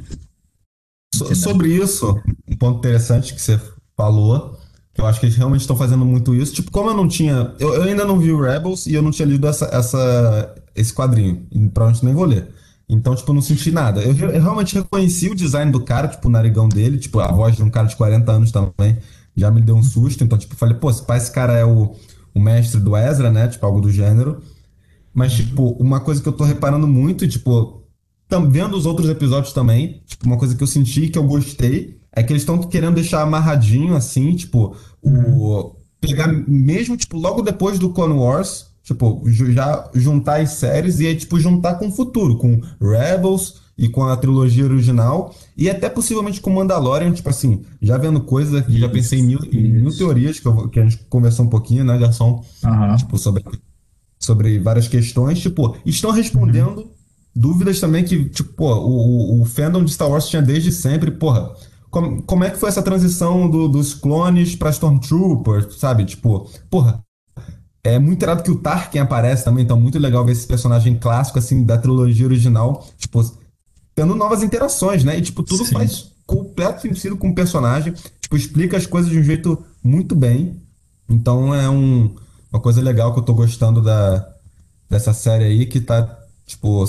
So, 1.13 1.35
sobre 1.35 1.69
isso, 1.69 2.19
um 2.47 2.55
ponto 2.57 2.79
interessante 2.79 3.33
que 3.33 3.41
você 3.41 3.59
falou 3.95 4.59
eu 4.97 5.05
acho 5.05 5.19
que 5.19 5.25
eles 5.25 5.35
realmente 5.35 5.61
estão 5.61 5.75
fazendo 5.75 6.05
muito 6.05 6.33
isso. 6.33 6.53
Tipo, 6.53 6.71
como 6.71 6.89
eu 6.89 6.93
não 6.93 7.07
tinha. 7.07 7.53
Eu, 7.59 7.73
eu, 7.73 7.83
ainda 7.83 8.05
não 8.05 8.17
vi 8.17 8.31
o 8.31 8.41
Rebels 8.41 8.85
e 8.85 8.93
eu 8.93 9.01
não 9.01 9.11
tinha 9.11 9.27
lido 9.27 9.45
essa, 9.45 9.65
essa, 9.65 10.55
esse 10.73 10.93
quadrinho. 10.93 11.45
E 11.51 11.59
provavelmente 11.67 12.05
nem 12.05 12.13
vou 12.13 12.25
ler. 12.25 12.47
Então, 12.87 13.13
tipo, 13.13 13.29
eu 13.29 13.35
não 13.35 13.41
senti 13.41 13.71
nada. 13.71 14.01
Eu, 14.01 14.15
eu, 14.15 14.41
realmente 14.41 14.75
reconheci 14.75 15.29
o 15.29 15.35
design 15.35 15.69
do 15.71 15.81
cara, 15.81 16.07
tipo, 16.07 16.27
o 16.27 16.31
narigão 16.31 16.69
dele, 16.69 16.97
tipo, 16.97 17.19
a 17.19 17.29
voz 17.31 17.57
de 17.57 17.63
um 17.63 17.69
cara 17.69 17.87
de 17.87 17.95
40 17.95 18.31
anos 18.31 18.51
também. 18.51 18.97
Já 19.35 19.51
me 19.51 19.59
deu 19.59 19.75
um 19.75 19.83
susto. 19.83 20.23
Então, 20.23 20.37
tipo, 20.37 20.55
falei, 20.55 20.77
pô, 20.77 20.89
esse 20.89 21.31
cara 21.31 21.53
é 21.53 21.65
o, 21.65 21.93
o 22.33 22.39
mestre 22.39 22.79
do 22.79 22.95
Ezra, 22.95 23.29
né? 23.29 23.49
Tipo, 23.49 23.65
algo 23.65 23.81
do 23.81 23.91
gênero. 23.91 24.41
Mas, 25.15 25.31
tipo, 25.31 25.69
uma 25.79 26.01
coisa 26.01 26.21
que 26.21 26.27
eu 26.27 26.33
tô 26.33 26.43
reparando 26.43 26.85
muito, 26.85 27.25
tipo, 27.25 27.81
vendo 28.49 28.75
os 28.75 28.85
outros 28.85 29.09
episódios 29.09 29.53
também, 29.53 30.03
tipo, 30.05 30.25
uma 30.25 30.37
coisa 30.37 30.53
que 30.53 30.61
eu 30.61 30.67
senti 30.67 31.07
que 31.07 31.17
eu 31.17 31.23
gostei 31.23 31.97
é 32.11 32.21
que 32.21 32.33
eles 32.33 32.41
estão 32.41 32.57
querendo 32.59 32.95
deixar 32.95 33.21
amarradinho, 33.21 33.95
assim, 33.95 34.35
tipo, 34.35 34.75
uhum. 35.01 35.37
o. 35.37 35.75
Pegar 36.01 36.27
mesmo, 36.27 36.97
tipo, 36.97 37.17
logo 37.17 37.41
depois 37.41 37.79
do 37.79 37.89
Clone 37.89 38.13
Wars, 38.13 38.67
tipo, 38.83 39.23
já 39.25 39.89
juntar 39.95 40.41
as 40.41 40.51
séries 40.51 40.99
e 40.99 41.07
aí, 41.07 41.15
tipo, 41.15 41.39
juntar 41.39 41.75
com 41.75 41.87
o 41.87 41.91
futuro, 41.91 42.37
com 42.37 42.61
Rebels 42.79 43.61
e 43.77 43.87
com 43.89 44.03
a 44.03 44.15
trilogia 44.17 44.65
original, 44.65 45.33
e 45.57 45.69
até 45.69 45.89
possivelmente 45.89 46.41
com 46.41 46.51
Mandalorian, 46.51 47.11
tipo 47.11 47.29
assim, 47.29 47.63
já 47.81 47.97
vendo 47.97 48.21
coisas 48.21 48.65
que 48.65 48.77
já 48.77 48.87
pensei 48.87 49.19
em 49.19 49.23
mil, 49.23 49.39
em 49.51 49.81
mil 49.81 49.97
teorias, 49.97 50.39
que, 50.39 50.47
eu, 50.47 50.69
que, 50.69 50.79
a 50.79 50.83
gente 50.83 50.97
conversou 51.09 51.45
um 51.45 51.49
pouquinho, 51.49 51.83
né, 51.83 51.97
Garçom? 51.97 52.43
Uhum. 52.63 52.95
Tipo, 52.97 53.17
sobre, 53.17 53.43
sobre 54.25 54.59
várias 54.59 54.87
questões, 54.87 55.39
tipo, 55.39 55.77
estão 55.85 56.11
respondendo 56.11 56.79
uhum. 56.79 56.89
dúvidas 57.35 57.79
também 57.79 58.03
que, 58.03 58.25
tipo, 58.29 58.65
o, 58.65 59.39
o, 59.39 59.41
o 59.41 59.45
fandom 59.45 59.83
de 59.83 59.91
Star 59.91 60.09
Wars 60.09 60.27
tinha 60.27 60.41
desde 60.41 60.71
sempre, 60.71 61.11
porra 61.11 61.53
como, 61.95 62.21
como 62.23 62.43
é 62.43 62.49
que 62.49 62.57
foi 62.57 62.67
essa 62.67 62.83
transição 62.83 63.49
do, 63.49 63.69
dos 63.69 63.93
clones 63.93 64.53
pra 64.53 64.69
Stormtroopers, 64.69 65.79
sabe? 65.79 66.03
Tipo, 66.03 66.49
porra, 66.69 67.01
é 67.85 67.97
muito 67.97 68.21
errado 68.21 68.43
que 68.43 68.51
o 68.51 68.57
Tarkin 68.57 68.99
aparece 68.99 69.45
também, 69.45 69.63
então 69.63 69.79
muito 69.79 69.97
legal 69.97 70.25
ver 70.25 70.33
esse 70.33 70.45
personagem 70.45 70.97
clássico, 70.97 71.39
assim, 71.39 71.63
da 71.63 71.77
trilogia 71.77 72.25
original, 72.25 72.85
tipo, 72.97 73.23
tendo 73.95 74.13
novas 74.13 74.43
interações, 74.43 75.05
né? 75.05 75.17
E, 75.17 75.21
tipo, 75.21 75.41
tudo 75.41 75.63
Sim. 75.63 75.71
faz 75.71 76.11
completo 76.25 76.81
sentido 76.81 77.15
com 77.15 77.29
o 77.29 77.35
personagem, 77.35 77.93
tipo, 78.19 78.35
explica 78.35 78.75
as 78.75 78.85
coisas 78.85 79.09
de 79.09 79.17
um 79.17 79.23
jeito 79.23 79.63
muito 79.81 80.13
bem. 80.15 80.61
Então 81.07 81.55
é 81.55 81.69
um, 81.69 82.13
uma 82.55 82.61
coisa 82.61 82.81
legal 82.81 83.13
que 83.13 83.19
eu 83.19 83.23
tô 83.23 83.33
gostando 83.33 83.81
da, 83.81 84.27
dessa 84.89 85.13
série 85.13 85.43
aí, 85.43 85.65
que 85.65 85.81
tá, 85.81 86.19
tipo, 86.45 86.83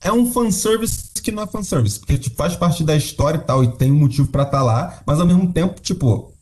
é 0.00 0.12
um 0.12 0.32
fanservice 0.32 1.10
que 1.22 1.32
não 1.32 1.42
é 1.42 1.46
fanservice, 1.46 1.98
porque 1.98 2.18
tipo, 2.18 2.36
faz 2.36 2.56
parte 2.56 2.84
da 2.84 2.96
história 2.96 3.38
e 3.38 3.40
tal, 3.40 3.64
e 3.64 3.72
tem 3.76 3.90
um 3.90 3.98
motivo 3.98 4.28
para 4.28 4.44
estar 4.44 4.58
tá 4.58 4.64
lá, 4.64 5.02
mas 5.06 5.20
ao 5.20 5.26
mesmo 5.26 5.52
tempo, 5.52 5.80
tipo, 5.80 6.32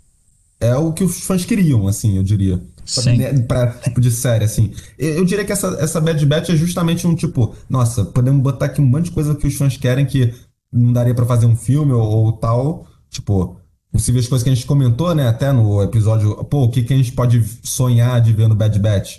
é 0.61 0.75
o 0.77 0.93
que 0.93 1.03
os 1.03 1.21
fãs 1.23 1.45
queriam, 1.45 1.89
assim, 1.89 2.17
eu 2.17 2.23
diria. 2.23 2.63
Sim. 2.85 3.43
Pra, 3.47 3.69
tipo 3.69 4.01
de 4.01 4.11
série, 4.11 4.45
assim. 4.45 4.75
Eu 4.99 5.25
diria 5.25 5.45
que 5.45 5.53
essa, 5.53 5.69
essa 5.81 6.01
Bad 6.01 6.25
Batch 6.27 6.51
é 6.51 6.57
justamente 6.57 7.07
um 7.07 7.15
tipo, 7.15 7.55
nossa, 7.69 8.05
podemos 8.05 8.43
botar 8.43 8.67
aqui 8.67 8.81
um 8.81 8.87
monte 8.87 9.07
de 9.07 9.11
coisa 9.13 9.35
que 9.35 9.47
os 9.47 9.55
fãs 9.55 9.77
querem 9.77 10.05
que 10.05 10.35
não 10.73 10.93
daria 10.93 11.15
para 11.15 11.25
fazer 11.25 11.47
um 11.47 11.57
filme 11.57 11.93
ou, 11.93 12.03
ou, 12.03 12.33
tal. 12.33 12.87
Tipo, 13.09 13.57
possíveis 13.93 14.29
coisas 14.29 14.45
que 14.45 14.51
a 14.51 14.55
gente 14.55 14.67
comentou, 14.67 15.15
né, 15.15 15.27
até 15.27 15.53
no 15.53 15.83
episódio, 15.83 16.37
pô, 16.45 16.65
o 16.65 16.71
que, 16.71 16.83
que 16.83 16.95
a 16.95 16.97
gente 16.97 17.13
pode 17.13 17.43
sonhar 17.63 18.21
de 18.21 18.33
ver 18.33 18.49
no 18.49 18.55
Bad 18.55 18.79
Batch? 18.79 19.19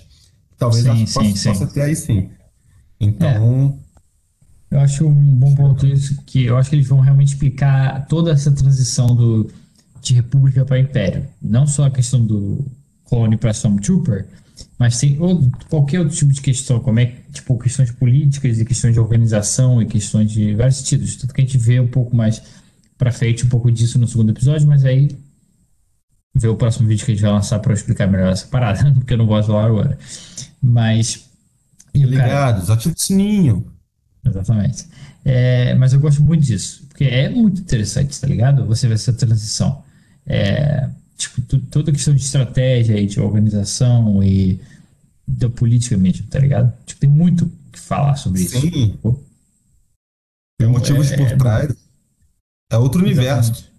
Talvez 0.58 0.84
sim, 0.84 1.06
sim, 1.06 1.14
possa, 1.14 1.36
sim. 1.36 1.50
possa 1.50 1.68
ter 1.68 1.82
aí 1.82 1.96
sim. 1.96 2.30
Então. 3.00 3.76
É. 3.78 4.76
Eu 4.76 4.80
acho 4.80 5.06
um 5.06 5.36
bom 5.36 5.54
ponto 5.54 5.86
isso, 5.86 6.22
que 6.26 6.46
eu 6.46 6.58
acho 6.58 6.70
que 6.70 6.78
eles 6.78 6.88
vão 6.88 7.02
realmente 7.02 7.34
explicar 7.34 8.08
toda 8.08 8.32
essa 8.32 8.50
transição 8.50 9.08
do, 9.14 9.52
de 10.02 10.14
república 10.14 10.64
para 10.64 10.80
império. 10.80 11.28
Não 11.42 11.68
só 11.68 11.86
a 11.86 11.92
questão 11.92 12.26
do 12.26 12.66
clone 13.04 13.36
para 13.36 13.52
Stormtrooper, 13.52 14.28
mas 14.80 14.98
tem 14.98 15.18
qualquer 15.70 16.00
outro 16.00 16.16
tipo 16.16 16.32
de 16.32 16.40
questão, 16.40 16.80
como 16.80 17.00
é 17.00 17.18
tipo 17.34 17.58
questões 17.58 17.92
políticas 17.92 18.60
e 18.60 18.66
questões 18.66 18.94
de 18.94 19.00
organização 19.00 19.82
e 19.82 19.86
questões 19.86 20.32
de 20.32 20.56
vários 20.56 20.78
sentidos. 20.78 21.18
Tudo 21.18 21.34
que 21.34 21.42
a 21.42 21.44
gente 21.44 21.58
vê 21.58 21.80
um 21.80 21.88
pouco 21.88 22.16
mais 22.16 22.42
para 23.02 23.12
frente, 23.12 23.44
um 23.44 23.50
pouco 23.50 23.72
disso 23.72 23.98
no 23.98 24.08
segundo 24.08 24.30
episódio, 24.30 24.68
mas 24.68 24.86
aí 24.86 25.18
ver 26.36 26.50
o 26.50 26.56
próximo 26.56 26.88
vídeo 26.88 27.04
que 27.04 27.12
a 27.12 27.16
gente 27.16 27.24
vai 27.24 27.32
lançar 27.32 27.58
para 27.58 27.74
explicar 27.74 28.06
melhor 28.06 28.32
essa 28.32 28.46
parada, 28.46 28.92
porque 28.94 29.14
eu 29.14 29.18
não 29.18 29.26
vou 29.26 29.42
falar 29.42 29.66
agora. 29.66 29.98
Mas. 30.62 31.28
Ligados, 31.96 32.70
ativa 32.70 32.94
o 32.96 33.00
sininho. 33.00 33.66
Exatamente. 34.24 34.86
É, 35.26 35.74
mas 35.74 35.94
eu 35.94 36.00
gosto 36.00 36.22
muito 36.22 36.44
disso, 36.44 36.86
porque 36.90 37.06
é 37.06 37.28
muito 37.28 37.62
interessante, 37.62 38.22
tá 38.22 38.28
ligado? 38.28 38.68
Você 38.68 38.88
vê 38.88 38.94
essa 38.94 39.12
transição. 39.12 39.84
É, 40.28 40.88
tipo, 41.18 41.42
toda 41.72 41.90
a 41.90 41.94
questão 41.94 42.14
de 42.14 42.22
estratégia 42.22 43.00
e 43.00 43.08
de 43.08 43.20
organização 43.20 44.24
e 44.24 44.62
da 45.28 45.50
política 45.50 45.98
mesmo, 45.98 46.28
tá 46.28 46.38
ligado? 46.38 46.72
Tipo, 46.86 47.02
tem 47.02 47.10
muito 47.10 47.52
que 47.72 47.80
falar 47.80 48.16
sobre 48.16 48.42
Sim. 48.42 48.58
isso. 48.58 48.62
Sim. 48.62 49.00
Tem 50.60 50.70
motivos 50.70 51.12
é, 51.12 51.18
por 51.18 51.26
é 51.26 51.36
trás. 51.36 51.81
É 52.72 52.78
outro 52.78 53.04
universo. 53.04 53.70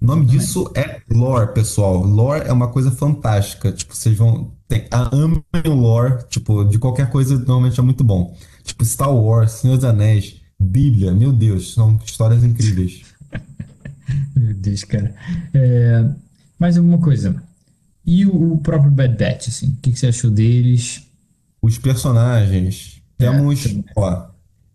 O 0.00 0.06
nome 0.06 0.24
Exatamente. 0.24 0.46
disso 0.46 0.72
é 0.74 1.00
lore, 1.10 1.54
pessoal. 1.54 2.04
Lore 2.04 2.46
é 2.46 2.52
uma 2.52 2.68
coisa 2.68 2.90
fantástica. 2.90 3.72
Tipo, 3.72 3.96
vocês 3.96 4.16
vão. 4.16 4.52
Tem, 4.68 4.86
amem 4.90 5.42
lore, 5.64 6.24
tipo, 6.28 6.62
de 6.64 6.78
qualquer 6.78 7.08
coisa 7.08 7.38
normalmente 7.38 7.80
é 7.80 7.82
muito 7.82 8.04
bom. 8.04 8.36
Tipo 8.62 8.84
Star 8.84 9.14
Wars, 9.14 9.52
Senhor 9.52 9.76
dos 9.76 9.84
Anéis, 9.84 10.42
Bíblia, 10.60 11.12
meu 11.12 11.32
Deus, 11.32 11.72
são 11.72 11.98
histórias 12.04 12.44
incríveis. 12.44 13.02
meu 14.36 14.54
Deus, 14.54 14.84
cara. 14.84 15.14
É, 15.54 16.04
mais 16.58 16.76
alguma 16.76 16.98
coisa. 16.98 17.42
E 18.04 18.26
o, 18.26 18.52
o, 18.52 18.58
próprio 18.58 18.90
Bad 18.90 19.16
Batch, 19.16 19.48
assim, 19.48 19.68
o 19.68 19.76
que, 19.80 19.92
que, 19.92 19.98
você 19.98 20.08
achou 20.08 20.30
deles? 20.30 21.06
Os 21.62 21.78
personagens. 21.78 23.02
É, 23.18 23.30
Temos, 23.30 23.64
ó, 23.96 24.28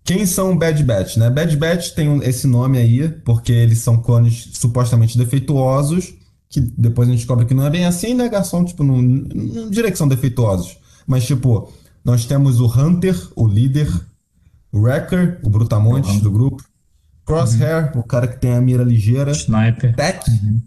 quem 0.10 0.26
são 0.26 0.58
Bad 0.58 0.84
Batch, 0.84 1.18
né? 1.18 1.30
Bad 1.30 1.56
Batch 1.56 1.92
tem 1.92 2.18
esse 2.24 2.48
nome 2.48 2.80
aí 2.80 3.08
porque 3.24 3.52
eles 3.52 3.78
são 3.78 3.96
clones 3.96 4.50
supostamente 4.54 5.16
defeituosos, 5.16 6.16
que 6.50 6.60
depois 6.60 7.08
a 7.08 7.12
gente 7.12 7.20
descobre 7.20 7.46
que 7.46 7.54
não 7.54 7.64
é 7.64 7.70
bem 7.70 7.86
assim, 7.86 8.16
né, 8.16 8.28
garçom? 8.28 8.66
Tipo, 8.66 8.84
não, 8.84 9.00
não 9.04 9.70
diria 9.70 9.92
que 9.92 9.98
são 10.00 10.08
defeituosos. 10.08 10.80
Mas, 11.06 11.28
tipo, 11.28 11.72
nós 12.04 12.26
temos 12.26 12.60
o 12.60 12.66
Hunter, 12.66 13.16
o 13.36 13.48
líder, 13.48 13.88
o 14.72 14.80
Wrecker, 14.80 15.40
o 15.44 15.50
Brutamontes 15.52 16.10
uhum. 16.10 16.20
do 16.22 16.32
grupo, 16.32 16.64
Crosshair, 17.24 17.92
uhum. 17.94 18.00
o 18.00 18.04
cara 18.04 18.28
que 18.28 18.40
tem 18.40 18.54
a 18.54 18.62
mira 18.62 18.84
ligeira, 18.84 19.30
Sniper, 19.30 19.96
Tech, 19.96 20.28
uhum. 20.28 20.60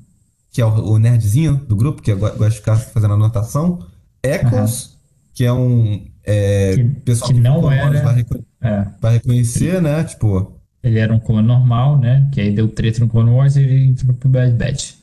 que 0.52 0.62
é 0.62 0.64
o, 0.64 0.92
o, 0.92 0.98
nerdzinho 1.00 1.56
do 1.66 1.74
grupo, 1.74 2.00
que 2.00 2.14
gosta 2.14 2.48
de 2.48 2.56
ficar 2.58 2.76
fazendo 2.76 3.14
anotação, 3.14 3.84
Echoes, 4.22 4.96
que 5.34 5.44
é 5.44 5.52
um 5.52 6.06
é, 6.22 6.76
que, 6.76 6.84
pessoal 7.00 7.32
que 7.32 7.40
não 7.40 7.72
era, 7.72 8.02
vai, 8.04 8.24
é. 8.62 8.86
vai 9.00 9.14
reconhecer 9.14 9.82
né? 9.82 10.04
Tipo, 10.04 10.52
ele 10.82 10.98
era 10.98 11.14
um 11.14 11.20
clone 11.20 11.46
normal, 11.46 11.98
né? 11.98 12.28
Que 12.32 12.40
aí 12.40 12.52
deu 12.52 12.68
treta 12.68 13.00
no 13.00 13.08
Clone 13.08 13.30
Wars 13.30 13.56
e 13.56 13.60
ele 13.60 13.86
entrou 13.86 14.14
pro 14.14 14.28
Bad 14.28 14.52
Batch. 14.52 14.94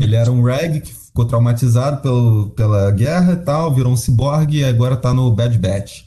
Ele 0.00 0.14
era 0.14 0.30
um 0.30 0.42
reg 0.42 0.80
que 0.80 0.92
ficou 0.92 1.24
traumatizado 1.24 2.02
pelo, 2.02 2.50
pela 2.50 2.90
guerra 2.90 3.32
e 3.32 3.36
tal, 3.36 3.74
virou 3.74 3.92
um 3.92 3.96
ciborgue 3.96 4.58
e 4.58 4.64
agora 4.64 4.96
tá 4.96 5.14
no 5.14 5.30
Bad 5.34 5.56
Batch. 5.58 6.02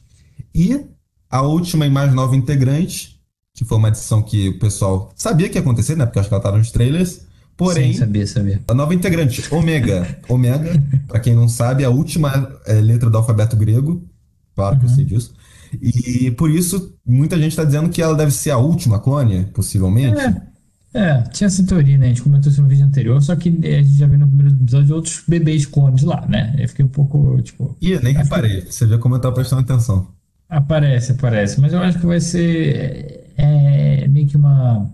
E 0.54 0.86
a 1.30 1.42
última 1.42 1.86
e 1.86 1.90
mais 1.90 2.14
nova 2.14 2.36
integrante, 2.36 3.20
que 3.56 3.66
foi 3.66 3.78
uma 3.78 3.88
adição 3.88 4.22
que 4.22 4.50
o 4.50 4.60
pessoal 4.60 5.12
sabia 5.16 5.50
que 5.50 5.58
ia 5.58 5.62
acontecer, 5.62 5.96
né? 5.96 6.06
Porque 6.06 6.20
acho 6.20 6.28
que 6.28 6.36
ela 6.36 6.44
tá 6.44 6.52
nos 6.52 6.72
trailers. 6.72 7.22
Porém, 7.58 7.94
Sim, 7.94 8.00
sabia, 8.00 8.28
sabia. 8.28 8.62
a 8.68 8.74
nova 8.74 8.94
integrante, 8.94 9.44
Omega. 9.54 10.18
Omega, 10.28 10.72
para 11.08 11.20
quem 11.20 11.36
não 11.36 11.48
sabe, 11.48 11.84
é 11.84 11.86
a 11.86 11.90
última 11.90 12.58
é, 12.66 12.74
letra 12.74 13.10
do 13.10 13.18
alfabeto 13.18 13.56
grego. 13.56 14.04
Claro 14.56 14.78
que 14.78 14.86
uhum. 14.86 14.92
eu 14.92 14.96
sei 14.96 15.06
disso. 15.06 15.34
E 15.80 16.32
por 16.32 16.50
isso, 16.50 16.98
muita 17.06 17.38
gente 17.38 17.52
está 17.52 17.64
dizendo 17.64 17.90
que 17.90 18.02
ela 18.02 18.16
deve 18.16 18.32
ser 18.32 18.52
a 18.52 18.58
última 18.58 19.00
clone, 19.00 19.46
possivelmente. 19.54 20.20
É. 20.20 20.52
É, 20.94 21.22
tinha 21.32 21.48
essa 21.48 21.66
teoria, 21.66 21.98
né? 21.98 22.08
A 22.08 22.10
gente 22.10 22.22
comentou 22.22 22.52
isso 22.52 22.62
no 22.62 22.68
vídeo 22.68 22.86
anterior, 22.86 23.22
só 23.22 23.34
que 23.36 23.48
a 23.48 23.82
gente 23.82 23.96
já 23.96 24.06
viu 24.06 24.20
no 24.20 24.28
primeiro 24.28 24.54
episódio 24.54 24.96
outros 24.96 25.24
bebês 25.26 25.66
clones 25.66 26.04
lá, 26.04 26.26
né? 26.28 26.54
Eu 26.60 26.68
fiquei 26.68 26.84
um 26.84 26.90
pouco, 26.90 27.42
tipo. 27.42 27.78
Ih, 27.82 27.98
nem 28.04 28.14
reparei. 28.14 28.62
Que... 28.62 28.74
Você 28.74 28.86
viu 28.86 29.00
como 29.00 29.16
eu 29.16 29.20
tava 29.20 29.34
prestando 29.34 29.62
atenção. 29.62 30.10
Aparece, 30.50 31.14
aparece. 31.14 31.62
Mas 31.62 31.72
eu 31.72 31.80
acho 31.80 31.98
que 31.98 32.06
vai 32.06 32.20
ser. 32.20 33.32
É, 33.38 34.06
meio 34.10 34.28
que 34.28 34.36
uma. 34.36 34.92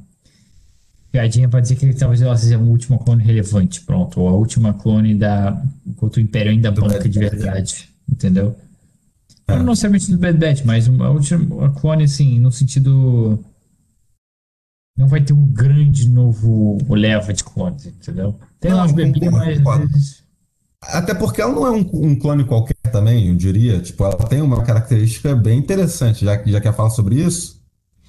Piadinha 1.11 1.49
pra 1.49 1.61
dizer 1.61 1.75
que 1.75 1.91
talvez 1.93 2.21
ela 2.21 2.37
seja 2.37 2.57
a 2.57 2.59
última 2.59 2.99
clone 2.99 3.23
relevante, 3.23 3.81
pronto. 3.81 4.19
Ou 4.19 4.29
a 4.29 4.33
última 4.33 4.75
clone 4.75 5.15
da. 5.15 5.59
Enquanto 5.83 6.17
o 6.17 6.19
Império 6.19 6.51
ainda 6.51 6.69
banca 6.69 7.09
de 7.09 7.17
verdade. 7.17 7.89
Entendeu? 8.07 8.55
É. 9.47 9.55
Não 9.55 9.65
necessariamente 9.65 10.11
do 10.11 10.17
Bad 10.17 10.37
Batch, 10.37 10.65
mas 10.65 10.87
uma 10.87 11.09
última 11.09 11.71
clone, 11.71 12.03
assim, 12.03 12.39
no 12.39 12.51
sentido 12.51 13.39
não 14.97 15.07
vai 15.07 15.21
ter 15.21 15.31
um 15.31 15.45
grande 15.45 16.09
novo 16.09 16.79
leva 16.89 17.31
de 17.31 17.43
clones, 17.43 17.85
entendeu? 17.85 18.35
Tem 18.59 18.71
não, 18.71 18.79
umas 18.79 18.91
bebinhas, 18.91 19.61
mas. 19.61 20.23
Até 20.81 21.13
porque 21.13 21.41
ela 21.41 21.53
não 21.53 21.67
é 21.67 21.71
um, 21.71 21.89
um, 21.93 22.15
clone 22.15 22.43
qualquer 22.43 22.75
também, 22.91 23.27
eu 23.27 23.35
diria. 23.35 23.79
Tipo, 23.79 24.05
ela 24.05 24.15
tem 24.15 24.41
uma 24.41 24.63
característica 24.63 25.35
bem 25.35 25.59
interessante, 25.59 26.25
já, 26.25 26.41
já 26.43 26.59
que 26.59 26.67
ela 26.67 26.75
fala 26.75 26.89
sobre 26.89 27.15
isso. 27.15 27.61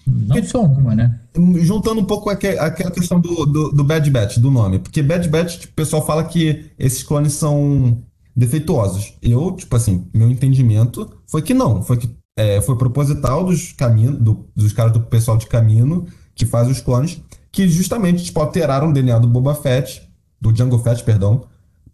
Não 0.07 0.29
porque, 0.29 0.45
só 0.45 0.63
uma, 0.63 0.95
né? 0.95 1.21
Juntando 1.59 2.01
um 2.01 2.05
pouco 2.05 2.31
aquela 2.31 2.71
questão 2.71 3.21
do, 3.21 3.45
do, 3.45 3.73
do, 3.73 3.85
Bad 3.85 4.11
Batch, 4.11 4.39
do 4.39 4.51
nome. 4.51 4.79
Porque 4.79 5.03
Bad 5.03 5.29
Batch, 5.29 5.59
tipo, 5.59 5.73
o 5.73 5.77
pessoal 5.77 6.07
fala 6.07 6.25
que 6.25 6.71
esses 6.79 7.03
clones 7.03 7.35
são 7.35 8.03
defeituosos. 8.39 9.15
Eu, 9.21 9.51
tipo 9.53 9.75
assim, 9.75 10.07
meu 10.15 10.31
entendimento 10.31 11.11
foi 11.27 11.43
que 11.43 11.53
não. 11.53 11.83
Foi 11.83 11.97
que 11.97 12.17
é, 12.37 12.61
foi 12.61 12.77
proposital 12.79 13.45
dos 13.45 13.73
caminhos, 13.73 14.17
do, 14.17 14.49
dos 14.55 14.73
caras 14.73 14.93
do 14.93 15.01
pessoal 15.01 15.37
de 15.37 15.47
caminho 15.47 16.07
que 16.37 16.47
faz 16.47 16.69
os 16.69 16.81
clones, 16.81 17.21
que 17.51 17.67
justamente 17.69 18.23
tipo, 18.23 18.39
alteraram 18.39 18.91
o 18.91 18.93
DNA 18.93 19.19
do 19.19 19.27
Boba 19.27 19.57
Fett, 19.57 20.09
do 20.41 20.55
Jungle 20.55 20.79
Fett, 20.79 21.03
perdão, 21.03 21.45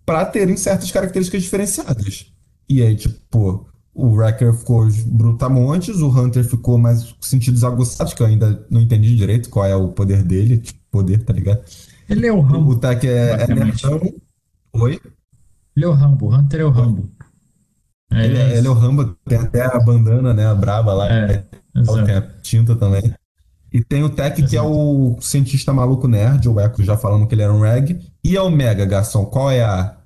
para 0.04 0.26
terem 0.26 0.54
certas 0.54 0.90
características 0.90 1.42
diferenciadas. 1.42 2.30
E 2.68 2.82
aí, 2.82 2.94
tipo, 2.94 3.66
o 3.94 4.08
Wrecker 4.14 4.52
ficou 4.52 4.86
brutamontes, 5.06 6.00
o 6.00 6.08
Hunter 6.08 6.44
ficou 6.44 6.76
mais 6.76 7.14
sentidos 7.22 7.64
aguçados, 7.64 8.12
que 8.12 8.22
eu 8.22 8.26
ainda 8.26 8.66
não 8.70 8.82
entendi 8.82 9.16
direito 9.16 9.48
qual 9.48 9.64
é 9.64 9.74
o 9.74 9.88
poder 9.88 10.22
dele, 10.22 10.58
tipo, 10.58 10.78
poder, 10.90 11.24
tá 11.24 11.32
ligado? 11.32 11.64
Ele 12.06 12.26
é 12.26 12.32
o 12.32 12.40
Rambo. 12.40 12.72
O 12.72 12.78
Tech 12.78 13.06
é, 13.08 13.44
é 13.44 13.46
nerdão. 13.46 14.00
Oi? 14.74 15.00
Ele 15.76 15.84
é 15.84 15.88
o 15.88 15.92
Rambo, 15.92 16.34
Hunter 16.34 16.60
é 16.60 16.64
o 16.64 16.70
Rambo. 16.70 17.10
É, 18.12 18.24
ele, 18.24 18.38
é, 18.38 18.58
ele, 18.58 18.66
é, 18.66 18.70
o 18.70 18.74
Rambo, 18.74 19.16
tem 19.24 19.38
até 19.38 19.64
a 19.64 19.78
bandana, 19.80 20.32
né, 20.32 20.46
a 20.46 20.54
braba 20.54 20.94
lá, 20.94 21.12
é, 21.12 21.44
tem 22.06 22.14
a 22.14 22.22
tinta 22.42 22.76
também. 22.76 23.12
E 23.72 23.82
tem 23.82 24.04
o 24.04 24.08
Tech, 24.08 24.40
que 24.40 24.56
é 24.56 24.62
o 24.62 25.16
cientista 25.20 25.72
maluco 25.72 26.06
nerd, 26.06 26.48
o 26.48 26.60
Echo 26.60 26.84
já 26.84 26.96
falando 26.96 27.26
que 27.26 27.34
ele 27.34 27.42
era 27.42 27.52
um 27.52 27.60
reg. 27.60 28.00
E 28.22 28.36
a 28.36 28.42
Omega, 28.44 28.86
garçom, 28.86 29.24
qual 29.24 29.50
é 29.50 29.64
a 29.64 29.96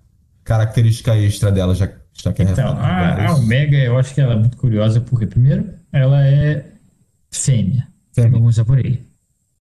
característica 0.42 1.14
extra 1.14 1.52
dela, 1.52 1.74
já, 1.74 1.86
já 2.14 2.32
que 2.32 2.40
é 2.40 2.46
Então, 2.46 2.72
a, 2.78 3.26
a, 3.26 3.34
Omega, 3.34 3.76
eu 3.76 3.98
acho 3.98 4.14
que 4.14 4.22
ela 4.22 4.32
é 4.32 4.36
muito 4.38 4.56
curiosa, 4.56 5.02
porque, 5.02 5.26
primeiro, 5.26 5.68
ela 5.92 6.26
é 6.26 6.64
fêmea. 7.30 7.86
Fêmea. 8.14 8.30
Vamos 8.30 8.54
usar 8.54 8.64
por 8.64 8.78
aí. 8.78 9.06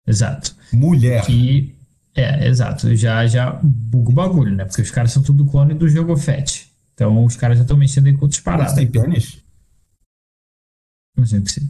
Exato. 0.06 0.54
Mulher. 0.70 1.24
Que, 1.24 1.73
é, 2.14 2.46
exato. 2.46 2.94
Já, 2.94 3.26
já 3.26 3.58
buga 3.62 4.10
o 4.10 4.14
bagulho, 4.14 4.54
né? 4.54 4.64
Porque 4.64 4.82
os 4.82 4.90
caras 4.90 5.12
são 5.12 5.22
tudo 5.22 5.44
clone 5.44 5.74
do 5.74 5.88
jogo 5.88 6.16
Fett. 6.16 6.70
Então, 6.94 7.24
os 7.24 7.36
caras 7.36 7.58
já 7.58 7.62
estão 7.62 7.76
mexendo 7.76 8.06
em 8.06 8.16
outras 8.20 8.40
paradas. 8.40 8.74
Mas 8.74 8.74
tem 8.74 8.86
pênis? 8.86 9.44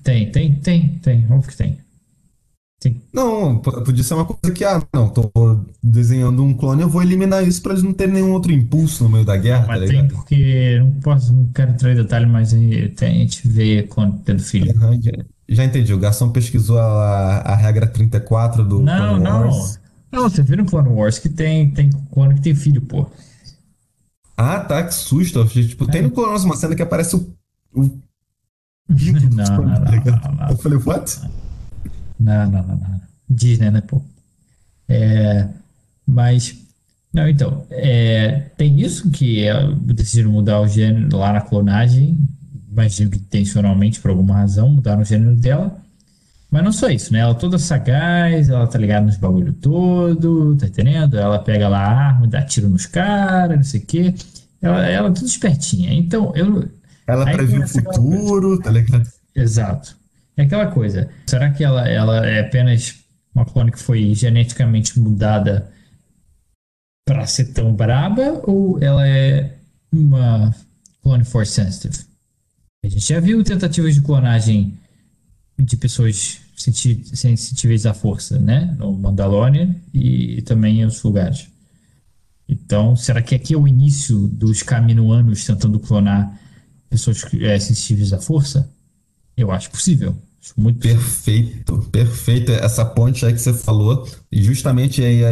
Tem, 0.02 0.30
tem, 0.30 0.54
tem, 0.56 0.88
tem. 0.98 1.24
Óbvio 1.30 1.50
que 1.50 1.56
tem. 1.56 1.78
Sim. 2.82 3.00
Não, 3.14 3.58
podia 3.60 4.04
ser 4.04 4.12
uma 4.12 4.26
coisa 4.26 4.54
que, 4.54 4.62
ah, 4.62 4.82
não, 4.92 5.08
tô 5.08 5.30
desenhando 5.82 6.44
um 6.44 6.52
clone, 6.52 6.82
eu 6.82 6.88
vou 6.88 7.02
eliminar 7.02 7.46
isso 7.46 7.62
pra 7.62 7.72
eles 7.72 7.82
não 7.82 7.94
terem 7.94 8.12
nenhum 8.12 8.32
outro 8.32 8.52
impulso 8.52 9.04
no 9.04 9.10
meio 9.10 9.24
da 9.24 9.38
guerra, 9.38 9.64
mas 9.66 9.80
tá 9.80 9.86
tem 9.86 10.08
porque, 10.08 10.78
não 10.78 10.90
posso, 11.00 11.32
não 11.32 11.46
quero 11.46 11.70
entrar 11.70 11.92
em 11.92 11.96
detalhe, 11.96 12.26
mas 12.26 12.52
a 12.52 12.58
gente 12.58 13.48
vê 13.48 13.84
quando 13.84 14.18
tendo 14.18 14.42
filho. 14.42 14.70
Uhum, 14.78 15.00
já, 15.00 15.12
já, 15.48 15.64
entendi, 15.64 15.94
o 15.94 15.98
Garçom 15.98 16.30
pesquisou 16.30 16.78
a, 16.78 17.38
a 17.38 17.56
regra 17.56 17.86
34 17.86 18.62
do 18.62 18.82
não, 18.82 18.98
Clone 18.98 19.28
Wars. 19.28 19.76
Não, 19.76 19.83
não, 20.14 20.28
você 20.28 20.42
viu 20.42 20.56
no 20.56 20.64
Clone 20.64 20.88
Wars 20.88 21.18
que 21.18 21.28
tem, 21.28 21.70
tem 21.70 21.90
clone 22.12 22.34
que 22.34 22.40
tem 22.40 22.54
filho, 22.54 22.80
pô. 22.82 23.06
Ah, 24.36 24.60
tá, 24.60 24.82
que 24.82 24.94
susto. 24.94 25.44
Tipo, 25.46 25.84
é. 25.84 25.92
tem 25.92 26.02
no 26.02 26.10
Clone 26.10 26.30
Wars 26.30 26.44
uma 26.44 26.56
cena 26.56 26.74
que 26.74 26.82
aparece 26.82 27.16
o... 27.16 27.34
o... 27.74 27.82
não, 28.88 29.44
não, 29.44 29.64
não, 29.64 29.76
não, 29.76 30.34
não, 30.36 30.50
Eu 30.50 30.56
falei, 30.56 30.78
what? 30.78 31.20
Não, 32.18 32.50
não, 32.50 32.62
não, 32.62 32.76
não. 32.76 33.00
Disney, 33.28 33.70
né, 33.70 33.80
pô? 33.80 34.02
É, 34.88 35.48
mas, 36.06 36.56
não, 37.12 37.28
então, 37.28 37.66
é, 37.70 38.50
tem 38.56 38.80
isso 38.80 39.10
que 39.10 39.46
é, 39.46 39.66
decidiram 39.72 40.30
mudar 40.30 40.60
o 40.60 40.68
gênero 40.68 41.16
lá 41.16 41.32
na 41.32 41.40
clonagem, 41.40 42.18
imagino 42.70 43.10
que 43.10 43.18
intencionalmente, 43.18 44.00
por 44.00 44.10
alguma 44.10 44.34
razão, 44.34 44.68
mudaram 44.70 45.02
o 45.02 45.04
gênero 45.04 45.34
dela. 45.36 45.80
Mas 46.54 46.62
não 46.62 46.72
só 46.72 46.88
isso, 46.88 47.12
né? 47.12 47.18
Ela 47.18 47.34
toda 47.34 47.58
sagaz, 47.58 48.48
ela 48.48 48.64
tá 48.64 48.78
ligada 48.78 49.04
nos 49.04 49.16
bagulho 49.16 49.52
todo, 49.54 50.54
tá 50.54 50.68
entendendo? 50.68 51.18
Ela 51.18 51.40
pega 51.40 51.66
lá 51.66 51.80
a 51.80 52.06
arma, 52.10 52.28
dá 52.28 52.42
tiro 52.42 52.68
nos 52.68 52.86
caras, 52.86 53.56
não 53.56 53.64
sei 53.64 53.80
o 53.80 53.84
quê. 53.84 54.14
Ela, 54.62 54.86
ela 54.86 55.08
é 55.08 55.12
tudo 55.12 55.26
espertinha. 55.26 55.92
Então, 55.92 56.32
eu. 56.36 56.68
Ela 57.08 57.24
previu 57.24 57.60
o 57.60 57.66
futuro, 57.66 58.60
tá 58.60 58.70
ligado? 58.70 59.04
Exato. 59.34 59.96
É 60.36 60.42
aquela 60.42 60.68
coisa. 60.68 61.10
Será 61.26 61.50
que 61.50 61.64
ela, 61.64 61.88
ela 61.88 62.24
é 62.24 62.42
apenas 62.42 63.00
uma 63.34 63.44
clone 63.44 63.72
que 63.72 63.82
foi 63.82 64.14
geneticamente 64.14 64.96
mudada 64.96 65.68
para 67.04 67.26
ser 67.26 67.46
tão 67.46 67.74
braba 67.74 68.40
ou 68.44 68.80
ela 68.80 69.04
é 69.04 69.56
uma 69.92 70.54
clone 71.02 71.24
force 71.24 71.50
sensitive? 71.50 72.04
A 72.84 72.88
gente 72.88 73.08
já 73.08 73.18
viu 73.18 73.42
tentativas 73.42 73.92
de 73.92 74.02
clonagem 74.02 74.78
de 75.58 75.76
pessoas 75.76 76.43
sensíveis 76.56 77.86
à 77.86 77.92
força, 77.92 78.38
né? 78.38 78.74
No 78.78 78.92
Mandalorian 78.92 79.74
e 79.92 80.42
também 80.42 80.80
em 80.80 80.84
outros 80.84 81.02
lugares. 81.02 81.48
Então, 82.48 82.94
será 82.94 83.22
que 83.22 83.34
aqui 83.34 83.54
é 83.54 83.56
o 83.56 83.66
início 83.66 84.28
dos 84.28 84.62
caminoanos 84.62 85.44
tentando 85.44 85.78
clonar 85.80 86.38
pessoas 86.88 87.24
é, 87.40 87.58
sensíveis 87.58 88.12
à 88.12 88.18
força? 88.18 88.70
Eu 89.36 89.50
acho 89.50 89.70
possível. 89.70 90.14
Acho 90.42 90.52
muito 90.58 90.78
perfeito, 90.78 91.78
perfeito 91.90 92.52
essa 92.52 92.84
ponte 92.84 93.24
aí 93.24 93.32
que 93.32 93.40
você 93.40 93.54
falou. 93.54 94.06
E 94.30 94.42
justamente 94.42 95.02
aí, 95.02 95.22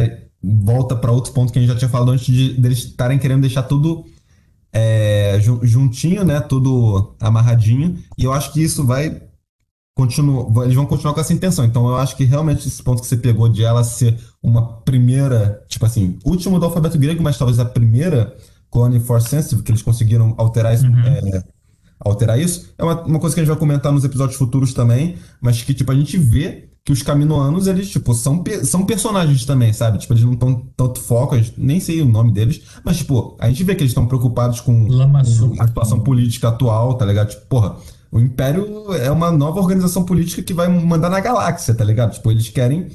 volta 0.41 0.95
para 0.95 1.11
outro 1.11 1.31
ponto 1.33 1.53
que 1.53 1.59
a 1.59 1.61
gente 1.61 1.71
já 1.71 1.77
tinha 1.77 1.89
falado 1.89 2.11
antes 2.11 2.25
de 2.25 2.53
deles 2.53 2.79
estarem 2.79 3.19
querendo 3.19 3.41
deixar 3.41 3.63
tudo 3.63 4.05
é, 4.73 5.39
juntinho, 5.61 6.25
né? 6.25 6.41
Tudo 6.41 7.15
amarradinho. 7.19 7.97
E 8.17 8.23
eu 8.23 8.33
acho 8.33 8.51
que 8.51 8.61
isso 8.61 8.83
vai 8.85 9.21
continuar. 9.95 10.63
Eles 10.63 10.75
vão 10.75 10.85
continuar 10.85 11.13
com 11.13 11.19
essa 11.19 11.33
intenção. 11.33 11.65
Então 11.65 11.87
eu 11.87 11.95
acho 11.95 12.15
que 12.15 12.23
realmente 12.23 12.67
esse 12.67 12.81
ponto 12.81 13.01
que 13.01 13.07
você 13.07 13.17
pegou 13.17 13.47
de 13.47 13.63
ela 13.63 13.83
ser 13.83 14.17
uma 14.41 14.77
primeira, 14.81 15.63
tipo 15.67 15.85
assim, 15.85 16.17
último 16.25 16.59
do 16.59 16.65
alfabeto 16.65 16.97
grego, 16.97 17.23
mas 17.23 17.37
talvez 17.37 17.59
a 17.59 17.65
primeira 17.65 18.35
clone 18.71 18.99
Force 18.99 19.29
Sensitive, 19.29 19.61
que 19.61 19.71
eles 19.71 19.81
conseguiram 19.81 20.33
alterar 20.37 20.73
isso. 20.73 20.85
Uhum. 20.85 20.99
É, 20.99 21.43
alterar 21.99 22.39
isso. 22.39 22.73
É 22.77 22.83
uma, 22.83 23.01
uma 23.03 23.19
coisa 23.19 23.33
que 23.33 23.39
a 23.39 23.43
gente 23.43 23.51
vai 23.51 23.59
comentar 23.59 23.91
nos 23.91 24.03
episódios 24.03 24.37
futuros 24.37 24.73
também, 24.73 25.15
mas 25.39 25.61
que, 25.61 25.73
tipo, 25.73 25.91
a 25.91 25.95
gente 25.95 26.17
vê 26.17 26.69
que 26.85 26.91
os 26.91 27.01
caminoanos, 27.01 27.65
eles, 27.67 27.89
tipo, 27.89 28.13
são, 28.13 28.43
são 28.63 28.85
personagens 28.85 29.45
também, 29.45 29.71
sabe? 29.71 29.99
Tipo, 29.99 30.13
eles 30.13 30.23
não 30.25 30.33
estão 30.33 30.67
tanto 30.75 30.99
foco, 30.99 31.35
nem 31.57 31.79
sei 31.79 32.01
o 32.01 32.05
nome 32.05 32.33
deles, 32.33 32.61
mas, 32.83 32.97
tipo, 32.97 33.37
a 33.39 33.47
gente 33.47 33.63
vê 33.63 33.73
que 33.73 33.83
eles 33.83 33.91
estão 33.91 34.05
preocupados 34.05 34.59
com, 34.59 34.87
com, 34.87 35.17
a 35.61 35.67
situação 35.67 36.01
política 36.01 36.49
atual, 36.49 36.95
tá 36.95 37.05
ligado? 37.05 37.29
Tipo, 37.29 37.45
porra, 37.45 37.77
o 38.13 38.19
Império 38.19 38.93
é 38.93 39.09
uma 39.09 39.31
nova 39.31 39.59
organização 39.59 40.05
política 40.05 40.43
que 40.43 40.53
vai 40.53 40.67
mandar 40.67 41.09
na 41.09 41.19
galáxia, 41.19 41.73
tá 41.73 41.83
ligado? 41.83 42.13
Tipo, 42.13 42.31
eles 42.31 42.47
querem 42.47 42.89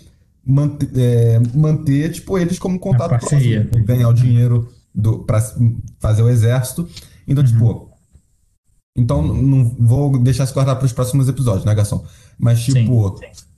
manter, 0.47 0.89
é, 0.97 1.41
manter 1.55 2.13
tipo, 2.13 2.39
eles 2.39 2.59
como 2.59 2.79
contato 2.79 3.19
próximo, 3.19 3.41
ganhar 3.85 4.09
o 4.09 4.15
dinheiro 4.15 4.69
do, 4.95 5.25
pra 5.25 5.41
fazer 5.99 6.23
o 6.23 6.29
exército. 6.29 6.89
Então, 7.27 7.43
uhum. 7.43 7.51
tipo, 7.51 7.91
então, 8.97 9.23
não 9.23 9.65
vou 9.79 10.19
deixar 10.21 10.47
se 10.47 10.55
guardar 10.55 10.77
para 10.77 10.87
os 10.87 10.93
próximos 10.93 11.29
episódios, 11.29 11.65
né, 11.65 11.75
Garçom? 11.75 12.05
Mas, 12.39 12.61
tipo, 12.63 13.19
sim, 13.19 13.27
sim 13.33 13.49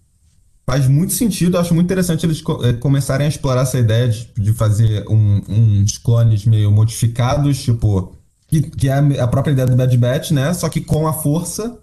faz 0.71 0.87
muito 0.87 1.13
sentido, 1.13 1.59
acho 1.59 1.75
muito 1.75 1.87
interessante 1.87 2.25
eles 2.25 2.41
eh, 2.63 2.75
começarem 2.75 3.27
a 3.27 3.29
explorar 3.29 3.63
essa 3.63 3.77
ideia 3.77 4.09
de, 4.09 4.31
de 4.39 4.53
fazer 4.53 5.05
um, 5.09 5.43
uns 5.49 5.99
clones 5.99 6.47
meio 6.47 6.71
modificados, 6.71 7.61
tipo, 7.61 8.17
que, 8.51 8.63
que 8.63 8.89
é 8.89 9.21
a 9.21 9.27
própria 9.29 9.53
ideia 9.53 9.67
do 9.67 9.77
Bad 9.77 9.97
Batch, 9.97 10.33
né? 10.33 10.53
Só 10.53 10.69
que 10.69 10.81
com 10.81 11.07
a 11.07 11.13
força 11.13 11.79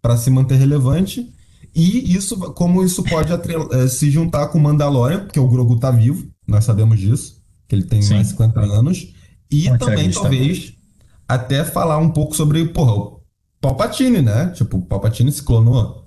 para 0.00 0.16
se 0.16 0.28
manter 0.28 0.56
relevante. 0.56 1.32
E 1.74 2.14
isso, 2.14 2.36
como 2.52 2.84
isso 2.84 3.02
pode 3.04 3.32
eh, 3.32 3.88
se 3.88 4.10
juntar 4.10 4.48
com 4.48 4.58
o 4.58 4.60
Mandalorian, 4.60 5.20
porque 5.20 5.40
o 5.40 5.48
Grogu 5.48 5.78
tá 5.78 5.90
vivo, 5.90 6.28
nós 6.46 6.64
sabemos 6.64 7.00
disso, 7.00 7.40
que 7.66 7.74
ele 7.74 7.84
tem 7.84 8.02
Sim. 8.02 8.14
mais 8.14 8.26
de 8.26 8.32
50 8.32 8.60
anos. 8.60 9.14
E 9.50 9.70
também, 9.78 10.10
talvez, 10.10 10.74
até 11.26 11.64
falar 11.64 11.96
um 11.98 12.10
pouco 12.10 12.36
sobre, 12.36 12.66
porra, 12.66 12.92
o 12.92 13.22
Palpatine, 13.60 14.20
né? 14.20 14.48
Tipo, 14.48 14.78
o 14.78 14.82
Palpatine 14.82 15.32
se 15.32 15.42
clonou 15.42 16.02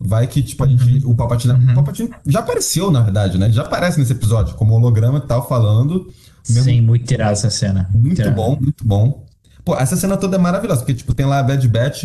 Vai 0.00 0.28
que, 0.28 0.42
tipo, 0.42 0.62
a 0.62 0.66
gente. 0.66 1.04
Uhum. 1.04 1.10
O 1.10 1.16
Palpatine, 1.16 1.54
uhum. 1.54 1.72
o 1.72 1.74
Palpatine 1.74 2.10
já 2.24 2.38
apareceu, 2.38 2.90
na 2.90 3.00
verdade, 3.00 3.36
né? 3.36 3.46
Ele 3.46 3.54
já 3.54 3.62
aparece 3.62 3.98
nesse 3.98 4.12
episódio, 4.12 4.54
como 4.54 4.74
holograma 4.74 5.18
e 5.18 5.26
tal, 5.26 5.48
falando. 5.48 6.06
Mesmo... 6.48 6.64
Sim, 6.64 6.80
muito 6.82 7.04
tirado 7.04 7.32
essa 7.32 7.50
cena. 7.50 7.88
Muito 7.92 8.30
bom, 8.30 8.56
muito 8.60 8.86
bom. 8.86 9.26
Pô, 9.68 9.76
essa 9.76 9.96
cena 9.96 10.16
toda 10.16 10.36
é 10.36 10.38
maravilhosa, 10.38 10.80
porque, 10.80 10.94
tipo, 10.94 11.12
tem 11.12 11.26
lá 11.26 11.40
a 11.40 11.42
Bad 11.42 11.68
Batch 11.68 12.04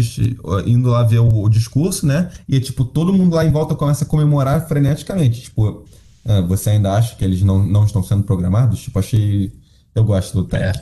indo 0.65 0.89
lá 0.89 1.01
ver 1.01 1.19
o, 1.19 1.43
o, 1.43 1.49
discurso, 1.49 2.05
né? 2.05 2.29
E, 2.45 2.59
tipo, 2.59 2.83
todo 2.83 3.13
mundo 3.13 3.37
lá 3.37 3.45
em 3.45 3.51
volta 3.51 3.73
começa 3.73 4.03
a 4.03 4.07
comemorar 4.07 4.67
freneticamente. 4.67 5.43
Tipo, 5.43 5.85
ah, 6.25 6.41
você 6.41 6.71
ainda 6.71 6.91
acha 6.91 7.15
que 7.15 7.23
eles 7.23 7.41
não, 7.41 7.65
não 7.65 7.85
estão 7.85 8.03
sendo 8.03 8.23
programados? 8.23 8.81
Tipo, 8.81 8.99
achei. 8.99 9.49
Eu 9.95 10.03
gosto 10.03 10.33
do 10.33 10.43
Tech. 10.43 10.77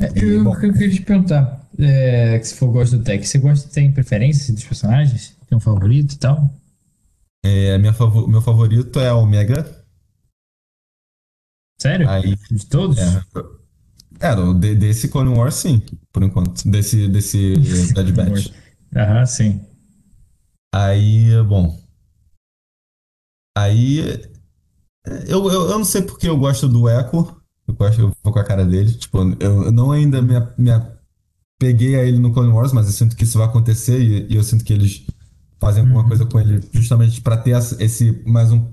É. 0.00 0.06
é 0.06 0.12
eu, 0.16 0.42
eu, 0.42 0.72
queria 0.72 0.90
te 0.90 1.02
perguntar, 1.02 1.64
é, 1.78 2.36
que 2.36 2.48
se 2.48 2.56
for 2.56 2.66
gosta 2.72 2.98
do 2.98 3.04
Tech, 3.04 3.24
você 3.24 3.38
gosta, 3.38 3.68
tem 3.68 3.92
preferência 3.92 4.52
dos 4.52 4.64
personagens? 4.64 5.36
Tem 5.48 5.56
um 5.56 5.60
favorito 5.60 6.12
e 6.12 6.18
tal? 6.18 6.52
É, 7.44 7.78
minha 7.78 7.92
fav 7.92 8.26
meu 8.26 8.42
favorito 8.42 8.98
é 8.98 9.06
a 9.06 9.14
Omega. 9.14 9.64
Sério? 11.80 12.10
Aí, 12.10 12.34
de 12.50 12.66
todos? 12.66 12.98
É, 12.98 13.22
é 14.20 14.54
de, 14.54 14.74
desse 14.74 15.08
Clone 15.08 15.30
Wars, 15.30 15.54
sim, 15.54 15.82
por 16.12 16.22
enquanto. 16.22 16.68
Desse, 16.68 17.08
desse 17.08 17.56
Bad 17.94 18.12
Batch. 18.12 18.48
Aham, 18.94 19.26
sim. 19.26 19.60
Aí, 20.74 21.30
bom. 21.42 21.78
Aí. 23.56 24.00
Eu, 25.26 25.50
eu, 25.50 25.70
eu 25.70 25.78
não 25.78 25.84
sei 25.84 26.02
porque 26.02 26.28
eu 26.28 26.36
gosto 26.36 26.68
do 26.68 26.88
Echo. 26.88 27.40
Eu 27.66 27.74
gosto, 27.74 28.00
eu 28.00 28.12
vou 28.22 28.32
com 28.32 28.38
a 28.38 28.44
cara 28.44 28.64
dele. 28.64 28.92
Tipo, 28.92 29.18
eu, 29.40 29.64
eu 29.64 29.72
não 29.72 29.90
ainda 29.90 30.20
me, 30.20 30.34
me 30.58 30.70
peguei 31.58 31.96
a 31.96 32.04
ele 32.04 32.18
no 32.18 32.32
Clone 32.32 32.52
Wars, 32.52 32.72
mas 32.72 32.86
eu 32.86 32.92
sinto 32.92 33.16
que 33.16 33.24
isso 33.24 33.38
vai 33.38 33.46
acontecer 33.46 34.00
e, 34.00 34.32
e 34.32 34.36
eu 34.36 34.42
sinto 34.42 34.64
que 34.64 34.72
eles 34.72 35.06
fazem 35.58 35.82
alguma 35.82 36.02
uhum. 36.02 36.08
coisa 36.08 36.26
com 36.26 36.40
ele 36.40 36.60
justamente 36.72 37.20
para 37.20 37.36
ter 37.36 37.56
esse 37.78 38.22
mais 38.26 38.50
um 38.52 38.66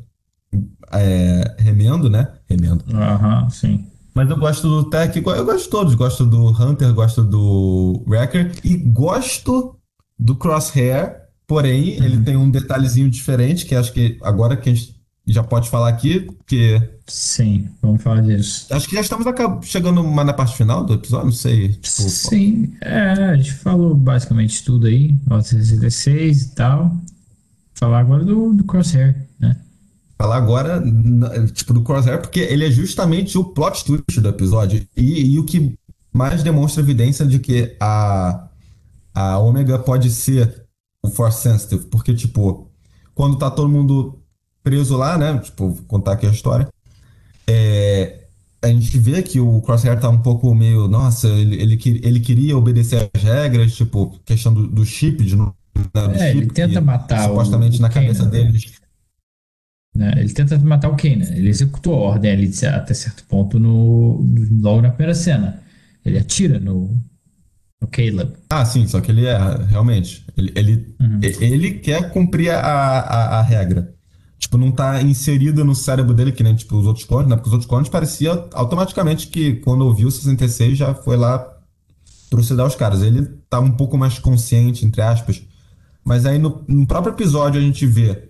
é, 0.92 1.56
remendo, 1.60 2.10
né? 2.10 2.34
Remendo. 2.50 2.84
Aham, 2.94 3.44
uhum, 3.44 3.50
sim. 3.50 3.92
Mas 4.18 4.32
eu 4.32 4.38
gosto 4.38 4.68
do 4.68 4.90
Tech, 4.90 5.16
eu 5.16 5.46
gosto 5.46 5.66
de 5.66 5.70
todos. 5.70 5.94
Gosto 5.94 6.26
do 6.26 6.48
Hunter, 6.50 6.92
gosto 6.92 7.24
do 7.24 8.04
Wrecker 8.08 8.52
e 8.63 8.76
gosto 8.76 9.76
do 10.18 10.36
Crosshair. 10.36 11.18
Porém, 11.46 12.00
uhum. 12.00 12.04
ele 12.04 12.24
tem 12.24 12.36
um 12.36 12.50
detalhezinho 12.50 13.12
diferente 13.12 13.63
que 13.63 13.76
acho 13.76 13.94
que 13.94 14.18
agora 14.24 14.58
que 14.58 14.72
a 14.72 14.74
gente 14.74 14.96
já 15.28 15.44
pode 15.44 15.70
falar 15.70 15.89
aqui, 15.89 16.22
porque. 16.22 16.82
Sim, 17.06 17.70
vamos 17.80 18.02
falar 18.02 18.22
disso. 18.22 18.65
Acho 18.72 18.89
que 18.89 18.96
já 18.96 19.02
estamos 19.02 19.24
chegando 19.62 20.04
mais 20.04 20.26
na 20.26 20.34
parte 20.34 20.58
final 20.58 20.84
do 20.84 20.96
episódio, 20.96 21.28
não 21.28 21.32
sei. 21.32 21.74
Tipo, 21.74 21.88
Sim, 21.88 22.74
é, 22.82 23.12
a 23.12 23.36
gente 23.36 23.54
falou 23.54 23.94
basicamente 23.94 24.63
tudo 24.63 24.88
aí, 24.88 25.15
o 25.30 25.39
66 25.39 26.41
e 26.41 26.56
tal. 26.56 26.91
Falar 27.76 28.00
agora 28.00 28.26
do, 28.26 28.52
do 28.52 28.63
Crosshair, 28.63 29.28
né? 29.39 29.56
Falar 30.17 30.38
agora, 30.38 30.84
tipo, 31.53 31.73
do 31.73 31.84
Crosshair, 31.84 32.19
porque 32.19 32.39
ele 32.39 32.65
é 32.65 32.71
justamente 32.71 33.38
o 33.38 33.43
plot 33.43 33.86
twist 33.86 34.19
do 34.19 34.30
episódio. 34.30 34.84
E, 34.95 35.34
e 35.34 35.39
o 35.39 35.45
que 35.45 35.77
mais 36.12 36.41
demonstra 36.41 36.82
evidência 36.82 37.25
de 37.25 37.38
que 37.38 37.75
a, 37.80 38.49
a 39.13 39.38
Omega 39.38 39.77
pode 39.77 40.10
ser 40.10 40.65
o 41.03 41.10
Force 41.10 41.41
Sensitive. 41.41 41.86
Porque, 41.86 42.15
tipo, 42.15 42.71
quando 43.13 43.38
tá 43.38 43.51
todo 43.51 43.69
mundo 43.69 44.19
preso 44.63 44.97
lá, 44.97 45.17
né? 45.17 45.38
Tipo, 45.38 45.69
vou 45.69 45.86
contar 45.86 46.13
aqui 46.13 46.25
a 46.25 46.32
história. 46.32 46.67
É, 47.47 48.25
a 48.62 48.67
gente 48.67 48.97
vê 48.97 49.21
que 49.21 49.39
o 49.39 49.62
Crosshair 49.62 49.99
tá 49.99 50.10
um 50.10 50.21
pouco 50.21 50.53
meio. 50.53 50.88
Nossa, 50.88 51.27
ele, 51.27 51.62
ele, 51.62 51.80
ele 52.03 52.19
queria 52.19 52.58
obedecer 52.58 53.10
as 53.13 53.23
regras, 53.23 53.75
tipo, 53.75 54.19
questão 54.25 54.53
do, 54.53 54.67
do 54.67 54.86
chip, 54.86 55.23
de 55.23 55.36
né, 55.36 55.45
do 55.75 56.15
é, 56.15 56.32
chip, 56.32 56.38
ele 56.38 56.47
tenta 56.47 56.82
matar 56.82 57.27
supostamente 57.27 57.77
o, 57.77 57.82
na 57.82 57.89
cabeça 57.89 58.25
Kanan, 58.25 58.32
deles. 58.32 58.73
Né? 59.98 60.14
Ele 60.18 60.32
tenta 60.32 60.58
matar 60.60 60.90
o 60.90 60.96
Kanan. 60.96 61.36
Ele 61.36 61.50
executou 61.50 61.96
a 61.96 62.10
ordem 62.12 62.32
ali 62.32 62.52
até 62.66 62.94
certo 62.94 63.24
ponto 63.26 63.58
no, 63.58 64.26
logo 64.62 64.82
na 64.82 64.90
primeira 64.90 65.16
cena. 65.16 65.60
Ele 66.06 66.20
atira 66.20 66.60
no, 66.60 66.96
no 67.82 67.88
Caleb. 67.88 68.34
Ah, 68.50 68.64
sim, 68.64 68.88
só 68.88 69.02
que 69.02 69.12
ele 69.12 69.26
é, 69.26 69.38
realmente. 69.70 70.24
Ele, 70.38 70.52
ele, 70.56 70.96
uhum. 71.02 71.20
ele 71.22 71.72
quer 71.72 72.12
cumprir 72.12 72.52
a, 72.52 72.60
a, 72.60 73.40
a 73.40 73.42
regra 73.42 73.98
tipo, 74.38 74.56
não 74.58 74.72
tá 74.72 75.02
inserida 75.02 75.64
no 75.64 75.74
cérebro 75.74 76.14
dele, 76.14 76.32
que 76.32 76.44
nem, 76.44 76.56
tipo, 76.56 76.78
os 76.78 76.86
outros 76.86 77.06
clones, 77.06 77.28
né? 77.28 77.36
Porque 77.36 77.50
os 77.50 77.54
outros 77.54 77.68
clones 77.68 77.90
parecia 77.90 78.32
automaticamente 78.54 79.28
que 79.28 79.56
quando 79.56 79.82
ouviu 79.82 80.08
o 80.08 80.12
66 80.12 80.78
já 80.78 80.94
foi 80.94 81.18
lá 81.18 81.46
trucidar 82.30 82.66
os 82.68 82.76
caras. 82.76 83.02
Ele 83.02 83.26
tá 83.50 83.60
um 83.60 83.72
pouco 83.72 83.98
mais 83.98 84.20
consciente, 84.20 84.86
entre 84.86 85.02
aspas. 85.02 85.42
Mas 86.04 86.26
aí 86.26 86.38
no, 86.38 86.64
no 86.68 86.86
próprio 86.86 87.14
episódio 87.14 87.60
a 87.60 87.64
gente 87.64 87.86
vê 87.86 88.27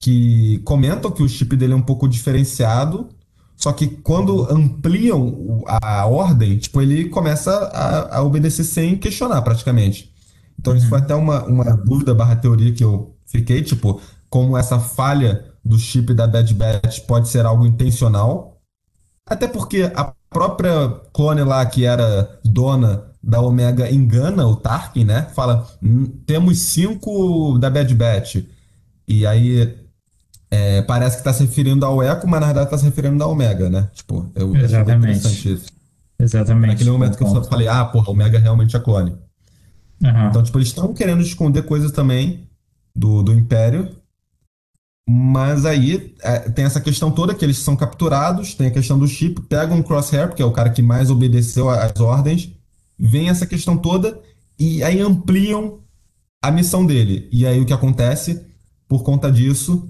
que 0.00 0.58
comentam 0.64 1.10
que 1.10 1.22
o 1.22 1.28
chip 1.28 1.56
dele 1.56 1.72
é 1.72 1.76
um 1.76 1.82
pouco 1.82 2.08
diferenciado, 2.08 3.08
só 3.56 3.72
que 3.72 3.88
quando 3.88 4.48
ampliam 4.50 5.64
a 5.66 6.06
ordem, 6.06 6.56
tipo, 6.58 6.80
ele 6.80 7.08
começa 7.08 7.50
a, 7.50 8.18
a 8.18 8.22
obedecer 8.22 8.64
sem 8.64 8.96
questionar, 8.96 9.42
praticamente. 9.42 10.12
Então 10.58 10.76
isso 10.76 10.84
uhum. 10.84 10.90
foi 10.90 10.98
até 10.98 11.14
uma, 11.14 11.44
uma 11.44 11.76
dúvida 11.76 12.14
barra 12.14 12.36
teoria 12.36 12.72
que 12.72 12.84
eu 12.84 13.16
fiquei, 13.26 13.62
tipo, 13.62 14.00
como 14.30 14.56
essa 14.56 14.78
falha 14.78 15.44
do 15.64 15.78
chip 15.78 16.14
da 16.14 16.26
Bad 16.26 16.54
Batch 16.54 17.00
pode 17.00 17.28
ser 17.28 17.44
algo 17.44 17.66
intencional. 17.66 18.60
Até 19.26 19.48
porque 19.48 19.90
a 19.94 20.14
própria 20.30 20.88
clone 21.12 21.42
lá, 21.42 21.64
que 21.66 21.84
era 21.84 22.40
dona 22.44 23.08
da 23.22 23.40
Omega, 23.40 23.90
engana 23.90 24.46
o 24.46 24.56
Tarkin, 24.56 25.04
né? 25.04 25.28
Fala, 25.34 25.66
hum, 25.82 26.06
temos 26.24 26.58
cinco 26.60 27.58
da 27.58 27.68
Bad 27.68 27.94
Batch. 27.94 28.36
E 29.06 29.26
aí 29.26 29.76
é, 30.50 30.82
parece 30.82 31.16
que 31.16 31.20
está 31.20 31.32
se 31.32 31.44
referindo 31.44 31.84
ao 31.84 32.02
Echo, 32.02 32.26
mas 32.26 32.40
na 32.40 32.46
verdade 32.46 32.66
está 32.66 32.78
se 32.78 32.84
referindo 32.84 33.22
à 33.22 33.26
Omega, 33.26 33.68
né? 33.68 33.88
Tipo, 33.94 34.30
eu 34.34 34.54
Exatamente. 34.56 35.18
interessante 35.18 35.52
isso. 35.52 35.66
Exatamente. 36.18 36.70
Naquele 36.72 36.90
momento 36.90 37.16
que 37.16 37.22
eu 37.22 37.28
só 37.28 37.44
falei, 37.44 37.68
ah, 37.68 37.84
porra, 37.84 38.10
Omega 38.10 38.38
realmente 38.38 38.76
é 38.76 38.80
clone. 38.80 39.14
Uhum. 40.02 40.28
Então, 40.28 40.42
tipo, 40.42 40.58
eles 40.58 40.68
estão 40.68 40.92
querendo 40.94 41.22
esconder 41.22 41.62
coisas 41.62 41.92
também 41.92 42.48
do, 42.94 43.22
do 43.22 43.32
Império. 43.32 43.96
Mas 45.10 45.64
aí 45.64 46.14
é, 46.22 46.38
tem 46.50 46.66
essa 46.66 46.80
questão 46.80 47.10
toda 47.10 47.34
que 47.34 47.42
eles 47.42 47.58
são 47.58 47.74
capturados, 47.74 48.54
tem 48.54 48.66
a 48.66 48.70
questão 48.70 48.98
do 48.98 49.08
chip, 49.08 49.40
pegam 49.42 49.78
um 49.78 49.82
Crosshair, 49.82 50.34
que 50.34 50.42
é 50.42 50.44
o 50.44 50.52
cara 50.52 50.68
que 50.68 50.82
mais 50.82 51.10
obedeceu 51.10 51.70
às 51.70 51.98
ordens, 51.98 52.52
vem 52.98 53.30
essa 53.30 53.46
questão 53.46 53.78
toda 53.78 54.20
e 54.58 54.82
aí 54.82 55.00
ampliam 55.00 55.78
a 56.42 56.50
missão 56.50 56.84
dele. 56.84 57.26
E 57.32 57.46
aí 57.46 57.58
o 57.58 57.64
que 57.64 57.72
acontece? 57.72 58.44
Por 58.86 59.02
conta 59.02 59.32
disso, 59.32 59.88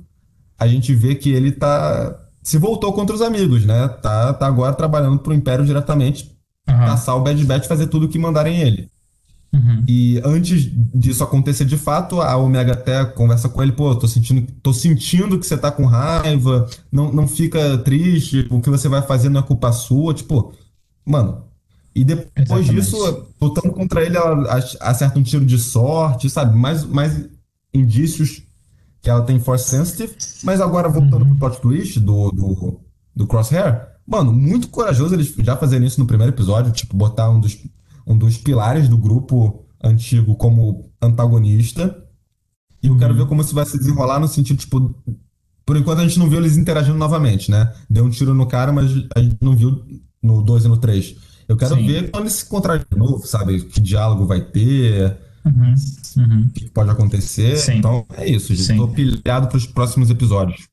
a 0.59 0.67
gente 0.67 0.95
vê 0.95 1.15
que 1.15 1.31
ele 1.31 1.53
tá 1.53 2.19
se 2.43 2.57
voltou 2.57 2.93
contra 2.93 3.15
os 3.15 3.23
amigos, 3.23 3.65
né? 3.67 3.89
Tá, 3.89 4.33
tá 4.33 4.47
agora 4.47 4.75
trabalhando 4.75 5.19
pro 5.19 5.35
Império 5.35 5.67
diretamente, 5.67 6.35
uhum. 6.69 6.77
caçar 6.79 7.17
o 7.17 7.21
Bad 7.21 7.45
Batch 7.45 7.67
fazer 7.67 7.89
tudo 7.89 8.07
o 8.07 8.09
que 8.09 8.19
mandarem 8.19 8.61
ele. 8.61 8.91
Uhum. 9.53 9.85
E 9.89 10.21
antes 10.25 10.71
disso 10.95 11.25
acontecer 11.25 11.65
de 11.65 11.77
fato, 11.77 12.21
a 12.21 12.37
Omega 12.37 12.73
até 12.73 13.05
conversa 13.05 13.49
com 13.49 13.63
ele, 13.63 13.73
pô, 13.73 13.95
tô 13.95 14.07
sentindo, 14.07 14.51
tô 14.63 14.73
sentindo 14.73 15.39
que 15.39 15.47
você 15.47 15.57
tá 15.57 15.71
com 15.71 15.85
raiva, 15.85 16.67
não, 16.93 17.13
não 17.13 17.29
fica 17.29 17.79
triste, 17.79 18.47
o 18.51 18.61
que 18.61 18.71
você 18.71 18.89
vai 18.89 19.03
fazer 19.03 19.29
não 19.29 19.41
é 19.41 19.43
culpa 19.43 19.73
sua. 19.73 20.15
Tipo, 20.15 20.55
mano, 21.05 21.45
E 21.95 22.05
depois 22.05 22.31
Exatamente. 22.37 22.75
disso, 22.75 23.27
lutando 23.41 23.75
contra 23.75 24.03
ele, 24.03 24.17
ela 24.17 24.59
acerta 24.81 25.19
um 25.19 25.23
tiro 25.23 25.45
de 25.45 25.59
sorte, 25.59 26.31
sabe? 26.31 26.57
Mais, 26.57 26.85
mais 26.85 27.29
indícios 27.75 28.48
que 29.01 29.11
ela 29.11 29.23
tem 29.23 29.41
Force 29.41 29.69
Sensitive. 29.69 30.15
Mas 30.43 30.61
agora, 30.61 30.89
voltando 30.89 31.25
pro 31.25 31.37
plot 31.37 31.61
twist 31.61 32.01
do, 32.01 32.31
do, 32.31 32.81
do 33.15 33.27
Crosshair, 33.27 33.89
mano, 34.07 34.33
muito 34.33 34.69
corajoso 34.69 35.15
eles 35.15 35.35
já 35.39 35.57
fazerem 35.57 35.87
isso 35.87 36.01
no 36.01 36.07
primeiro 36.07 36.33
episódio, 36.33 36.73
tipo, 36.73 36.97
botar 36.97 37.31
um 37.31 37.41
dos, 37.41 37.59
um 38.07 38.17
dos 38.17 38.37
pilares 38.37 38.89
do 38.89 38.97
grupo 38.97 39.65
antigo 39.83 40.35
como 40.37 40.91
antagonista. 41.01 42.05
E 42.83 42.87
eu 42.89 42.97
quero 42.97 43.15
ver 43.15 43.27
como 43.27 43.41
isso 43.41 43.55
vai 43.55 43.67
se 43.67 43.79
desenrolar 43.79 44.21
no 44.21 44.29
sentido, 44.29 44.59
tipo. 44.59 44.95
Por 45.67 45.77
enquanto 45.77 45.99
a 45.99 46.03
gente 46.03 46.19
não 46.19 46.31
viu 46.31 46.39
eles 46.39 46.57
interagindo 46.57 46.97
novamente, 46.97 47.51
né? 47.51 47.75
Deu 47.91 48.05
um 48.05 48.09
tiro 48.09 48.33
no 48.33 48.47
cara, 48.47 48.73
mas 48.73 48.91
a 49.15 49.21
gente 49.21 49.37
não 49.43 49.55
viu 49.55 49.85
no 50.23 50.43
2 50.43 50.65
e 50.65 50.69
no 50.69 50.79
3. 50.79 51.17
Eu 51.47 51.57
quero 51.57 51.75
Sim. 51.75 51.87
ver 51.87 52.11
quando 52.11 52.25
eles 52.25 52.35
se 52.35 52.47
encontrarem 52.47 52.85
de 52.91 52.99
novo, 52.99 53.27
sabe? 53.27 53.63
Que 53.65 53.81
diálogo 53.81 54.27
vai 54.27 54.41
ter, 54.41 55.19
Uhum, 55.49 55.75
uhum. 56.17 56.43
o 56.43 56.49
que 56.51 56.71
pode 56.71 56.91
acontecer. 56.91 57.57
Sim. 57.57 57.79
Então 57.79 58.07
é 58.17 58.29
isso. 58.29 58.55
Tô 58.77 58.89
pilhado 58.89 59.49
pros 59.49 59.67
próximos 59.67 60.11
episódios. 60.11 60.69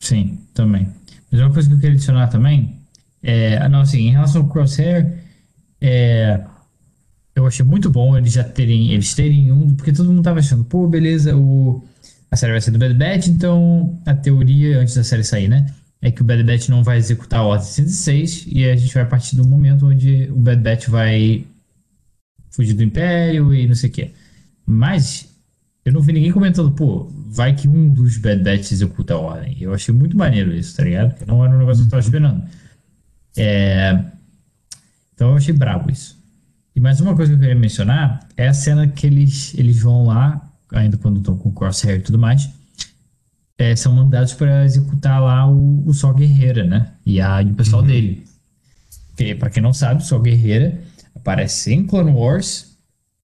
Sim, 0.00 0.38
também. 0.54 0.88
Mas 1.30 1.40
uma 1.40 1.52
coisa 1.52 1.68
que 1.68 1.74
eu 1.74 1.78
queria 1.78 1.94
adicionar 1.94 2.28
também 2.28 2.78
é. 3.22 3.58
ah, 3.58 3.68
Não, 3.68 3.80
assim, 3.80 4.08
em 4.08 4.10
relação 4.10 4.42
ao 4.42 4.48
Crosshair, 4.48 5.24
é, 5.80 6.40
eu 7.34 7.46
achei 7.46 7.64
muito 7.64 7.90
bom 7.90 8.16
eles 8.16 8.32
já 8.32 8.44
terem. 8.44 8.92
Eles 8.92 9.14
terem 9.14 9.52
um. 9.52 9.74
Porque 9.74 9.92
todo 9.92 10.10
mundo 10.10 10.22
tava 10.22 10.38
achando, 10.38 10.64
pô, 10.64 10.86
beleza, 10.88 11.36
o, 11.36 11.84
a 12.30 12.36
série 12.36 12.52
vai 12.52 12.60
ser 12.60 12.70
do 12.70 12.78
Bad 12.78 12.94
Batch, 12.94 13.28
então 13.28 13.98
a 14.06 14.14
teoria, 14.14 14.80
antes 14.80 14.94
da 14.94 15.04
série 15.04 15.24
sair, 15.24 15.48
né? 15.48 15.66
É 16.00 16.10
que 16.10 16.22
o 16.22 16.24
Bad 16.24 16.44
Batch 16.44 16.68
não 16.68 16.84
vai 16.84 16.98
executar 16.98 17.40
a 17.40 17.44
Ordem 17.44 17.66
106 17.66 18.46
e 18.48 18.64
a 18.64 18.76
gente 18.76 18.94
vai 18.94 19.04
partir 19.04 19.34
do 19.34 19.44
momento 19.46 19.86
onde 19.86 20.28
o 20.30 20.38
Bad 20.38 20.62
Batch 20.62 20.88
vai 20.88 21.44
fugir 22.58 22.74
do 22.74 22.82
Império 22.82 23.54
e 23.54 23.68
não 23.68 23.74
sei 23.76 23.88
o 23.88 23.92
quê. 23.92 24.10
Mas 24.66 25.32
eu 25.84 25.92
não 25.92 26.00
vi 26.00 26.12
ninguém 26.12 26.32
comentando, 26.32 26.72
pô, 26.72 27.08
vai 27.28 27.54
que 27.54 27.68
um 27.68 27.88
dos 27.88 28.18
Bad 28.18 28.42
Batch 28.42 28.72
executa 28.72 29.14
a 29.14 29.18
ordem. 29.18 29.56
Eu 29.60 29.72
achei 29.72 29.94
muito 29.94 30.16
maneiro 30.16 30.52
isso, 30.52 30.76
tá 30.76 30.82
ligado? 30.82 31.10
Porque 31.10 31.24
não 31.24 31.44
era 31.44 31.54
um 31.54 31.58
negócio 31.58 31.84
que 31.84 31.86
eu 31.86 31.90
tava 31.90 32.02
esperando. 32.02 32.44
É... 33.36 34.04
Então 35.14 35.30
eu 35.30 35.36
achei 35.36 35.54
brabo 35.54 35.88
isso. 35.88 36.18
E 36.74 36.80
mais 36.80 37.00
uma 37.00 37.14
coisa 37.14 37.30
que 37.30 37.36
eu 37.36 37.40
queria 37.40 37.54
mencionar 37.54 38.28
é 38.36 38.48
a 38.48 38.52
cena 38.52 38.88
que 38.88 39.06
eles, 39.06 39.54
eles 39.56 39.80
vão 39.80 40.06
lá, 40.06 40.52
ainda 40.72 40.96
quando 40.96 41.18
estão 41.20 41.38
com 41.38 41.50
o 41.50 41.52
Crosshair 41.52 42.00
e 42.00 42.02
tudo 42.02 42.18
mais, 42.18 42.50
é, 43.56 43.74
são 43.76 43.92
mandados 43.94 44.32
para 44.34 44.64
executar 44.64 45.22
lá 45.22 45.48
o, 45.48 45.86
o 45.86 45.94
Sol 45.94 46.12
Guerreira, 46.12 46.64
né? 46.64 46.92
E, 47.06 47.20
a, 47.20 47.40
e 47.40 47.52
o 47.52 47.54
pessoal 47.54 47.82
dele. 47.84 48.24
Que, 49.16 49.34
pra 49.36 49.48
quem 49.48 49.62
não 49.62 49.72
sabe, 49.72 50.02
o 50.02 50.04
Sol 50.04 50.20
Guerreira 50.20 50.80
aparece 51.28 51.74
em 51.74 51.86
Clone 51.86 52.10
Wars, 52.10 52.78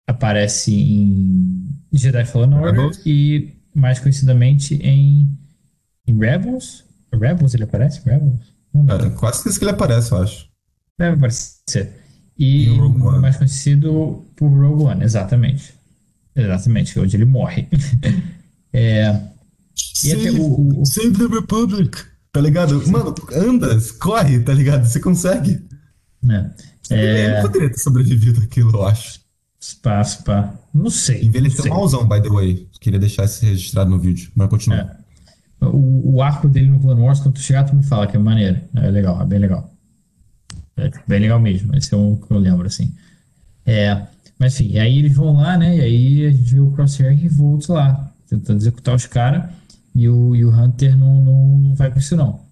aparece 0.07 0.75
em 0.75 1.75
Jedi 1.91 2.25
Fallen 2.27 2.53
Order 2.55 2.91
e 3.07 3.55
mais 3.75 3.99
conhecidamente 3.99 4.75
em, 4.77 5.39
em 6.07 6.19
Rebels. 6.19 6.85
Rebels 7.13 7.55
ele 7.55 7.65
aparece? 7.65 8.03
Rebels? 8.05 8.53
É, 8.89 9.11
quase 9.11 9.59
que 9.59 9.65
ele 9.65 9.71
aparece, 9.71 10.13
eu 10.13 10.19
acho. 10.23 10.49
Deve 10.99 11.17
aparecer. 11.17 11.93
E 12.39 12.69
mais 13.21 13.37
conhecido 13.37 14.27
por 14.37 14.49
Rogue 14.49 14.85
One, 14.85 15.03
exatamente. 15.03 15.73
Exatamente, 16.37 16.99
onde 16.99 17.17
ele 17.17 17.25
morre. 17.25 17.69
é, 18.73 19.19
e 20.05 20.13
até 20.13 20.31
o, 20.33 20.81
o- 20.81 20.85
Save 20.85 21.13
the 21.13 21.27
Republic! 21.27 21.97
Tá 22.33 22.41
ligado? 22.41 22.87
Mano, 22.89 23.15
anda, 23.33 23.79
corre, 24.01 24.41
tá 24.41 24.53
ligado? 24.53 24.85
Você 24.85 24.99
consegue. 24.99 25.63
Ele 26.23 26.43
é, 26.91 27.35
não 27.35 27.43
poderia 27.43 27.71
ter 27.71 27.79
sobrevivido 27.79 28.43
àquilo, 28.43 28.71
eu 28.73 28.87
acho. 28.87 29.21
spa, 29.61 30.03
spa. 30.05 30.55
Não 30.73 30.91
sei. 30.91 31.21
não 31.21 31.29
Envelheceu 31.29 31.63
sei. 31.63 31.71
malzão, 31.73 32.07
by 32.07 32.21
the 32.21 32.29
way. 32.29 32.69
Queria 32.81 32.99
deixar 32.99 33.25
isso 33.25 33.45
registrado 33.45 33.91
no 33.91 33.99
vídeo, 33.99 34.31
mas 34.35 34.49
continua. 34.49 34.79
É. 35.61 35.67
O, 35.67 36.17
o 36.17 36.23
arco 36.23 36.49
dele 36.49 36.69
no 36.69 36.79
Clone 36.81 37.01
Wars, 37.01 37.21
quando 37.21 37.35
tu 37.35 37.41
chegar, 37.41 37.65
tu 37.65 37.75
me 37.75 37.83
fala 37.83 38.07
que 38.07 38.17
é 38.17 38.19
maneiro. 38.19 38.61
É 38.75 38.91
legal, 38.91 39.21
é 39.21 39.25
bem 39.25 39.39
legal. 39.39 39.73
É 40.77 40.91
bem 41.07 41.21
legal 41.21 41.41
mesmo. 41.41 41.75
Esse 41.75 41.95
é 41.95 41.97
um 41.97 42.17
que 42.17 42.31
eu 42.31 42.39
lembro, 42.39 42.67
assim. 42.67 42.93
É, 43.65 44.07
mas 44.39 44.61
enfim, 44.61 44.79
aí 44.79 44.99
eles 44.99 45.15
vão 45.17 45.33
lá, 45.35 45.57
né? 45.57 45.77
E 45.77 45.81
aí 45.81 46.27
a 46.27 46.31
gente 46.31 46.55
vê 46.55 46.61
o 46.61 46.71
Crosshair 46.73 47.25
e 47.25 47.29
Volts 47.29 47.69
lá, 47.69 48.13
tentando 48.29 48.59
executar 48.61 48.95
os 48.95 49.07
caras. 49.07 49.51
E 49.95 50.09
o, 50.09 50.35
e 50.35 50.45
o 50.45 50.51
Hunter 50.51 50.97
não, 50.99 51.21
não, 51.25 51.59
não 51.59 51.75
vai 51.75 51.91
com 51.91 51.99
isso, 51.99 52.17
não. 52.17 52.44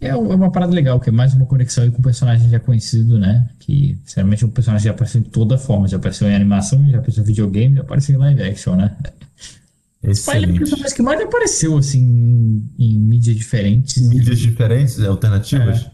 É 0.00 0.16
um- 0.16 0.32
é 0.32 0.34
uma 0.34 0.50
parada 0.50 0.72
legal, 0.72 0.98
que 0.98 1.10
é 1.10 1.12
mais 1.12 1.34
uma 1.34 1.44
conexão 1.46 1.90
com 1.90 1.98
o 1.98 2.02
personagem 2.02 2.48
já 2.48 2.58
conhecido, 2.58 3.18
né? 3.18 3.48
Que, 3.58 3.98
sinceramente, 4.04 4.44
é 4.44 4.46
um 4.46 4.50
personagem 4.50 4.82
que 4.84 4.88
já 4.88 4.94
apareceu 4.94 5.20
de 5.20 5.28
toda 5.28 5.58
forma. 5.58 5.86
Já 5.88 5.98
apareceu 5.98 6.28
em 6.28 6.34
animação, 6.34 6.86
já 6.88 6.96
apareceu 6.98 7.22
em 7.22 7.26
videogame, 7.26 7.74
já 7.76 7.82
apareceu 7.82 8.14
em 8.14 8.18
live 8.18 8.42
action, 8.42 8.76
né? 8.76 8.96
Mas 10.02 10.02
ele 10.02 10.06
é 10.06 10.08
o 10.08 10.10
Excelente. 10.12 10.58
personagem 10.58 10.96
que 10.96 11.02
mais 11.02 11.20
apareceu, 11.20 11.76
assim, 11.76 12.00
em, 12.00 12.70
em 12.78 12.98
mídias 12.98 13.36
diferentes. 13.36 14.00
Mídias 14.08 14.38
diferentes, 14.38 14.98
alternativas. 15.00 15.82
É. 15.82 15.90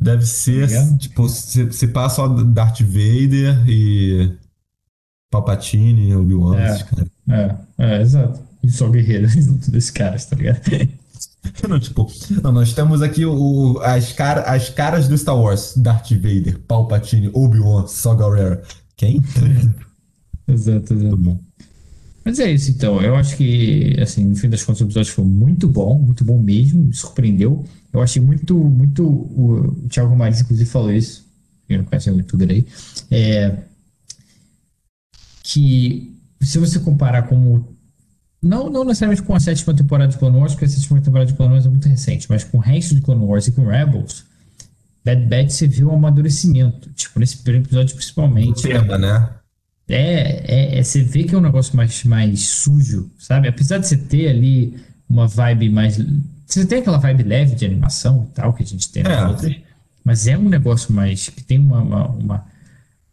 Deve 0.00 0.26
ser, 0.26 0.68
Tá 0.68 0.96
tipo, 0.98 1.28
se, 1.28 1.72
se 1.72 1.88
passa 1.88 2.16
só 2.16 2.28
Darth 2.28 2.80
Vader 2.82 3.64
e 3.66 4.30
Palpatine, 5.30 6.14
Obi-Wan, 6.14 6.58
É. 6.60 6.70
esses. 6.70 6.86
É, 7.30 7.56
é, 7.78 8.02
exato. 8.02 8.40
E 8.62 8.70
só 8.70 8.88
guerreiro 8.90 9.26
junto 9.28 9.70
desses 9.70 9.90
caras, 9.90 10.26
tá 10.26 10.36
ligado? 10.36 10.60
Não, 11.68 11.78
tipo, 11.78 12.10
não, 12.42 12.52
nós 12.52 12.72
temos 12.72 13.02
aqui 13.02 13.24
o, 13.24 13.78
as, 13.82 14.12
cara, 14.12 14.42
as 14.42 14.70
caras 14.70 15.08
do 15.08 15.16
Star 15.16 15.36
Wars. 15.36 15.74
Darth 15.76 16.10
Vader, 16.12 16.58
Palpatine, 16.60 17.30
Obi-Wan, 17.32 17.86
Saw 17.86 18.16
Gerrera. 18.16 18.62
Quem? 18.96 19.22
exato, 20.48 20.94
exato. 20.94 21.16
bom. 21.16 21.38
Mas 22.24 22.38
é 22.38 22.50
isso, 22.50 22.70
então. 22.70 23.00
Eu 23.00 23.16
acho 23.16 23.36
que, 23.36 23.96
assim, 24.00 24.24
no 24.24 24.36
fim 24.36 24.48
das 24.48 24.62
contas, 24.62 24.80
o 24.80 24.84
episódio 24.84 25.12
foi 25.12 25.24
muito 25.24 25.66
bom, 25.68 25.98
muito 25.98 26.24
bom 26.24 26.38
mesmo, 26.38 26.84
me 26.84 26.94
surpreendeu. 26.94 27.64
Eu 27.92 28.02
achei 28.02 28.20
muito, 28.20 28.56
muito. 28.56 29.02
O, 29.06 29.74
o 29.84 29.88
Thiago 29.88 30.14
Maris, 30.14 30.40
inclusive, 30.40 30.68
falou 30.68 30.92
isso. 30.92 31.26
Eu 31.68 31.78
não 31.78 31.84
conheço 31.84 32.10
o 32.10 32.16
youtuber 32.16 32.50
aí. 32.50 32.66
É, 33.10 33.58
que 35.42 36.14
se 36.42 36.58
você 36.58 36.78
comparar 36.78 37.22
como. 37.22 37.77
Não, 38.42 38.70
não 38.70 38.84
necessariamente 38.84 39.22
com 39.22 39.34
a 39.34 39.40
sétima 39.40 39.74
temporada 39.74 40.12
de 40.12 40.18
Clone 40.18 40.36
Wars, 40.36 40.52
porque 40.52 40.64
a 40.66 40.68
sétima 40.68 41.00
temporada 41.00 41.30
de 41.30 41.36
Clone 41.36 41.52
Wars 41.54 41.66
é 41.66 41.68
muito 41.68 41.88
recente, 41.88 42.26
mas 42.30 42.44
com 42.44 42.58
o 42.58 42.60
resto 42.60 42.94
de 42.94 43.00
Clone 43.00 43.24
Wars 43.24 43.48
e 43.48 43.52
com 43.52 43.66
Rebels, 43.66 44.24
Bad 45.04 45.22
Batch 45.26 45.50
você 45.50 45.66
viu 45.66 45.88
um 45.90 45.94
amadurecimento. 45.94 46.90
Tipo, 46.90 47.18
nesse 47.18 47.38
primeiro 47.38 47.66
episódio, 47.66 47.94
principalmente. 47.96 48.62
tema, 48.62 48.96
né? 48.98 49.28
É, 49.88 50.74
é, 50.74 50.78
é, 50.78 50.82
você 50.82 51.02
vê 51.02 51.24
que 51.24 51.34
é 51.34 51.38
um 51.38 51.40
negócio 51.40 51.74
mais, 51.76 52.04
mais 52.04 52.40
sujo, 52.46 53.10
sabe? 53.18 53.48
Apesar 53.48 53.78
de 53.78 53.88
você 53.88 53.96
ter 53.96 54.28
ali 54.28 54.76
uma 55.08 55.26
vibe 55.26 55.70
mais. 55.70 55.98
Você 56.46 56.66
tem 56.66 56.80
aquela 56.80 56.98
vibe 56.98 57.22
leve 57.22 57.54
de 57.54 57.64
animação 57.64 58.28
e 58.30 58.34
tal, 58.34 58.52
que 58.52 58.62
a 58.62 58.66
gente 58.66 58.90
tem 58.90 59.02
É. 59.06 59.26
outras, 59.26 59.56
mas 60.04 60.26
é 60.26 60.36
um 60.36 60.48
negócio 60.48 60.92
mais. 60.92 61.28
que 61.30 61.42
tem 61.42 61.58
uma, 61.58 61.80
uma, 61.80 62.06
uma, 62.08 62.46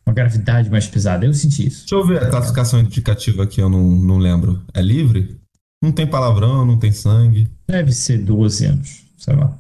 uma 0.05 0.13
gravidade 0.13 0.69
mais 0.69 0.87
pesada. 0.87 1.25
Eu 1.25 1.33
senti 1.33 1.67
isso. 1.67 1.79
Deixa 1.81 1.95
eu 1.95 2.05
ver 2.05 2.23
a 2.23 2.29
classificação 2.29 2.79
indicativa 2.79 3.43
aqui, 3.43 3.61
eu 3.61 3.69
não, 3.69 3.83
não 3.83 4.17
lembro. 4.17 4.61
É 4.73 4.81
livre? 4.81 5.39
Não 5.83 5.91
tem 5.91 6.07
palavrão, 6.07 6.65
não 6.65 6.77
tem 6.77 6.91
sangue. 6.91 7.47
Deve 7.67 7.91
ser 7.91 8.19
12 8.19 8.65
anos, 8.65 9.03
sei 9.17 9.35
lá. 9.35 9.57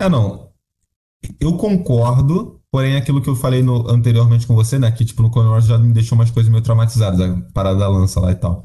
É, 0.00 0.08
não. 0.08 0.48
Eu 1.40 1.56
concordo, 1.56 2.60
porém 2.70 2.96
aquilo 2.96 3.20
que 3.20 3.28
eu 3.28 3.34
falei 3.36 3.62
no- 3.62 3.88
anteriormente 3.90 4.46
com 4.46 4.54
você, 4.54 4.78
né? 4.78 4.90
Que 4.90 5.04
tipo, 5.04 5.22
no 5.22 5.30
Clone 5.30 5.48
Wars 5.48 5.66
já 5.66 5.76
me 5.78 5.92
deixou 5.92 6.16
umas 6.16 6.30
coisas 6.30 6.50
meio 6.50 6.62
traumatizadas, 6.62 7.20
a 7.20 7.40
parada 7.52 7.78
da 7.80 7.88
lança 7.88 8.20
lá 8.20 8.30
e 8.30 8.36
tal. 8.36 8.64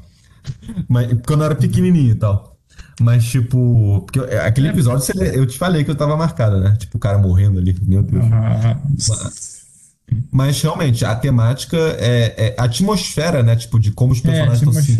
Mas 0.88 1.08
quando 1.26 1.40
eu 1.40 1.46
era 1.46 1.54
pequenininho 1.56 2.12
e 2.12 2.14
tal. 2.14 2.56
Mas, 3.00 3.24
tipo, 3.24 4.02
porque 4.02 4.18
eu- 4.20 4.42
aquele 4.42 4.68
episódio 4.68 5.04
eu 5.34 5.46
te 5.46 5.58
falei 5.58 5.84
que 5.84 5.90
eu 5.90 5.96
tava 5.96 6.16
marcado, 6.16 6.60
né? 6.60 6.76
Tipo, 6.78 6.96
o 6.96 7.00
cara 7.00 7.18
morrendo 7.18 7.58
ali, 7.58 7.74
meu 7.82 8.02
Deus. 8.02 8.24
Ah, 8.32 8.80
Mas 8.88 9.63
realmente, 10.62 11.04
a 11.04 11.14
temática 11.14 11.76
é, 11.76 12.48
é 12.48 12.54
a 12.58 12.64
atmosfera, 12.64 13.42
né? 13.42 13.56
Tipo, 13.56 13.78
de 13.78 13.92
como 13.92 14.12
os 14.12 14.18
é, 14.18 14.22
personagens 14.22 14.62
estão 14.62 14.72
se 14.72 14.96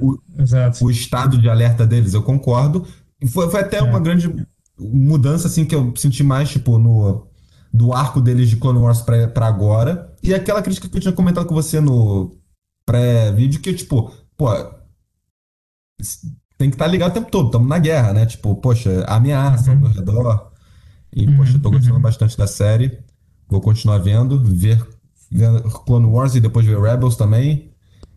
o, 0.00 0.18
Exato. 0.38 0.84
o 0.84 0.90
estado 0.90 1.38
de 1.38 1.48
alerta 1.48 1.86
deles, 1.86 2.14
eu 2.14 2.22
concordo. 2.22 2.86
Foi, 3.28 3.50
foi 3.50 3.60
até 3.60 3.82
uma 3.82 4.00
grande 4.00 4.32
mudança, 4.78 5.46
assim, 5.46 5.64
que 5.64 5.74
eu 5.74 5.92
senti 5.96 6.22
mais, 6.22 6.50
tipo, 6.50 6.78
no 6.78 7.26
do 7.72 7.92
arco 7.94 8.20
deles 8.20 8.50
de 8.50 8.56
Clone 8.56 8.80
Wars 8.80 9.00
pra, 9.00 9.28
pra 9.28 9.46
agora. 9.46 10.12
E 10.22 10.34
aquela 10.34 10.60
crítica 10.60 10.88
que 10.88 10.96
eu 10.96 11.00
tinha 11.00 11.12
comentado 11.12 11.46
com 11.46 11.54
você 11.54 11.80
no 11.80 12.36
pré-vídeo, 12.84 13.60
que, 13.60 13.72
tipo, 13.72 14.12
pô, 14.36 14.52
tem 16.58 16.68
que 16.68 16.74
estar 16.74 16.86
ligado 16.86 17.12
o 17.12 17.14
tempo 17.14 17.30
todo, 17.30 17.46
estamos 17.46 17.68
na 17.68 17.78
guerra, 17.78 18.12
né? 18.12 18.26
Tipo, 18.26 18.54
poxa, 18.56 19.04
ameaça 19.06 19.70
ao 19.70 19.76
meu 19.76 19.88
redor. 19.88 20.52
E, 21.14 21.26
poxa, 21.34 21.56
eu 21.56 21.62
tô 21.62 21.70
gostando 21.70 22.00
bastante 22.00 22.36
da 22.36 22.46
série. 22.46 22.98
Vou 23.52 23.60
continuar 23.60 23.98
vendo, 23.98 24.42
ver, 24.42 24.82
ver 25.30 25.62
Clone 25.84 26.06
Wars 26.06 26.34
e 26.34 26.40
depois 26.40 26.64
ver 26.64 26.80
Rebels 26.80 27.16
também. 27.16 27.70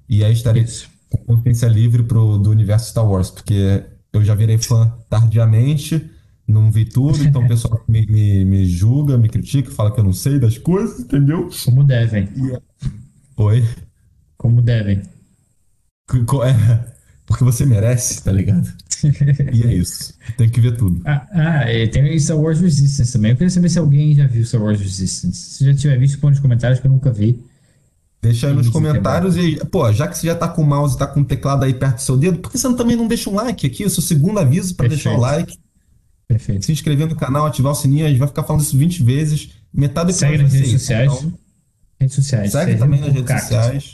E 0.08 0.24
aí 0.24 0.34
estarei 0.34 0.63
Isso. 0.63 0.89
com 1.10 1.36
consciência 1.36 1.67
livre 1.67 2.04
pro, 2.04 2.38
do 2.38 2.50
universo 2.50 2.89
Star 2.89 3.06
Wars, 3.06 3.30
porque 3.30 3.84
eu 4.13 4.24
já 4.24 4.34
virei 4.34 4.58
fã 4.58 4.93
tardiamente 5.10 6.10
não 6.48 6.71
vi 6.71 6.86
tudo, 6.86 7.24
então 7.24 7.43
o 7.43 7.48
pessoal 7.48 7.84
me, 7.88 8.06
me, 8.06 8.45
me 8.45 8.65
julga, 8.65 9.17
me 9.17 9.28
critica, 9.28 9.71
fala 9.71 9.91
que 9.91 10.00
eu 10.00 10.04
não 10.04 10.13
sei 10.13 10.39
das 10.39 10.58
coisas, 10.58 11.00
entendeu? 11.00 11.50
Como 11.63 11.84
devem. 11.84 12.30
Oi? 13.38 13.63
Como 14.38 14.62
devem. 14.62 15.02
É, 16.45 16.94
porque 17.25 17.43
você 17.43 17.65
merece, 17.65 18.23
tá 18.23 18.31
ligado? 18.31 18.71
E 19.53 19.63
é 19.63 19.73
isso. 19.73 20.13
Tem 20.38 20.49
que 20.49 20.59
ver 20.61 20.77
tudo. 20.77 21.01
Ah, 21.05 21.27
ah, 21.31 21.73
e 21.73 21.88
tem 21.88 22.17
Star 22.19 22.38
Wars 22.38 22.59
Resistance 22.59 23.11
também. 23.11 23.31
Eu 23.31 23.38
queria 23.38 23.49
saber 23.49 23.69
se 23.69 23.77
alguém 23.79 24.15
já 24.15 24.25
viu 24.25 24.45
Star 24.45 24.61
Wars 24.61 24.79
Resistance. 24.79 25.38
Se 25.38 25.65
já 25.65 25.73
tiver 25.73 25.97
visto, 25.99 26.19
põe 26.19 26.31
nos 26.31 26.39
comentários 26.39 26.79
que 26.79 26.88
eu 26.88 26.91
nunca 26.91 27.11
vi. 27.11 27.43
Deixa 28.21 28.47
aí 28.47 28.53
nos 28.53 28.63
Isso, 28.65 28.73
comentários 28.73 29.38
e, 29.38 29.57
pô, 29.65 29.91
já 29.93 30.07
que 30.07 30.17
você 30.17 30.25
já 30.27 30.35
tá 30.35 30.47
com 30.47 30.63
o 30.63 30.65
mouse 30.65 30.95
e 30.95 30.97
tá 30.97 31.05
com 31.05 31.19
o 31.21 31.25
teclado 31.25 31.63
aí 31.63 31.73
perto 31.75 31.95
do 31.97 32.01
seu 32.01 32.17
dedo, 32.17 32.39
por 32.39 32.51
que 32.51 32.57
você 32.57 32.73
também 32.75 32.95
não 32.95 33.07
deixa 33.07 33.29
um 33.29 33.35
like 33.35 33.67
aqui? 33.67 33.85
O 33.85 33.89
seu 33.89 34.01
segundo 34.01 34.39
aviso 34.39 34.73
pra 34.75 34.88
deixar 34.88 35.11
o 35.11 35.19
like, 35.19 35.55
Perfeito. 36.27 36.65
se 36.65 36.71
inscrever 36.71 37.07
no 37.07 37.15
canal, 37.15 37.45
ativar 37.45 37.73
o 37.73 37.75
sininho, 37.75 38.05
a 38.05 38.09
gente 38.09 38.17
vai 38.17 38.27
ficar 38.27 38.43
falando 38.43 38.63
isso 38.63 38.75
20 38.77 39.03
vezes. 39.03 39.49
Metade 39.71 40.11
do 40.11 40.17
Segue 40.17 40.41
nas 40.41 40.53
redes 40.53 40.69
isso. 40.69 40.79
sociais. 40.79 41.11
Então, 41.13 41.33
Redes 41.99 42.15
sociais. 42.15 42.51
segue 42.51 42.75
também 42.77 42.99
nas 42.99 43.09
redes 43.13 43.27
cactus, 43.27 43.47
sociais. 43.49 43.93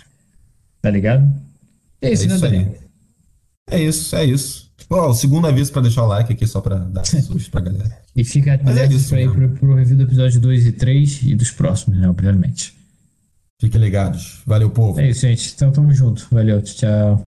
Tá 0.81 0.89
ligado? 0.89 1.29
É 2.01 2.09
É 2.09 2.13
isso, 2.13 2.27
né, 2.27 2.35
isso 2.35 2.45
aí. 2.45 2.67
É 3.71 3.81
isso, 3.81 4.15
é 4.15 4.25
isso. 4.25 4.69
Ó, 4.89 5.13
segundo 5.13 5.47
aviso 5.47 5.71
pra 5.71 5.81
deixar 5.81 6.03
o 6.03 6.07
like 6.07 6.34
aqui, 6.34 6.45
só 6.45 6.60
pra 6.60 6.75
dar 6.75 7.05
susto 7.07 7.49
pra 7.49 7.62
galera. 7.62 7.97
E 8.15 8.23
fica 8.23 8.51
é 8.51 8.53
atento 8.55 8.93
isso 8.93 9.10
pra 9.10 9.21
ir 9.21 9.27
mesmo. 9.27 9.49
pro, 9.49 9.60
pro 9.60 9.75
review 9.75 9.97
do 9.97 10.03
episódio 10.03 10.39
2 10.41 10.67
e 10.67 10.71
3 10.73 11.21
e 11.23 11.36
dos 11.36 11.49
próximos, 11.51 11.97
né? 11.97 12.10
Obviamente. 12.10 12.73
Fiquem 13.60 13.79
ligados. 13.79 14.41
Valeu, 14.45 14.69
povo. 14.69 14.99
É 14.99 15.10
isso, 15.10 15.21
gente. 15.21 15.53
Então 15.55 15.71
tamo 15.71 15.93
junto. 15.93 16.27
Valeu, 16.31 16.62
tchau. 16.62 17.19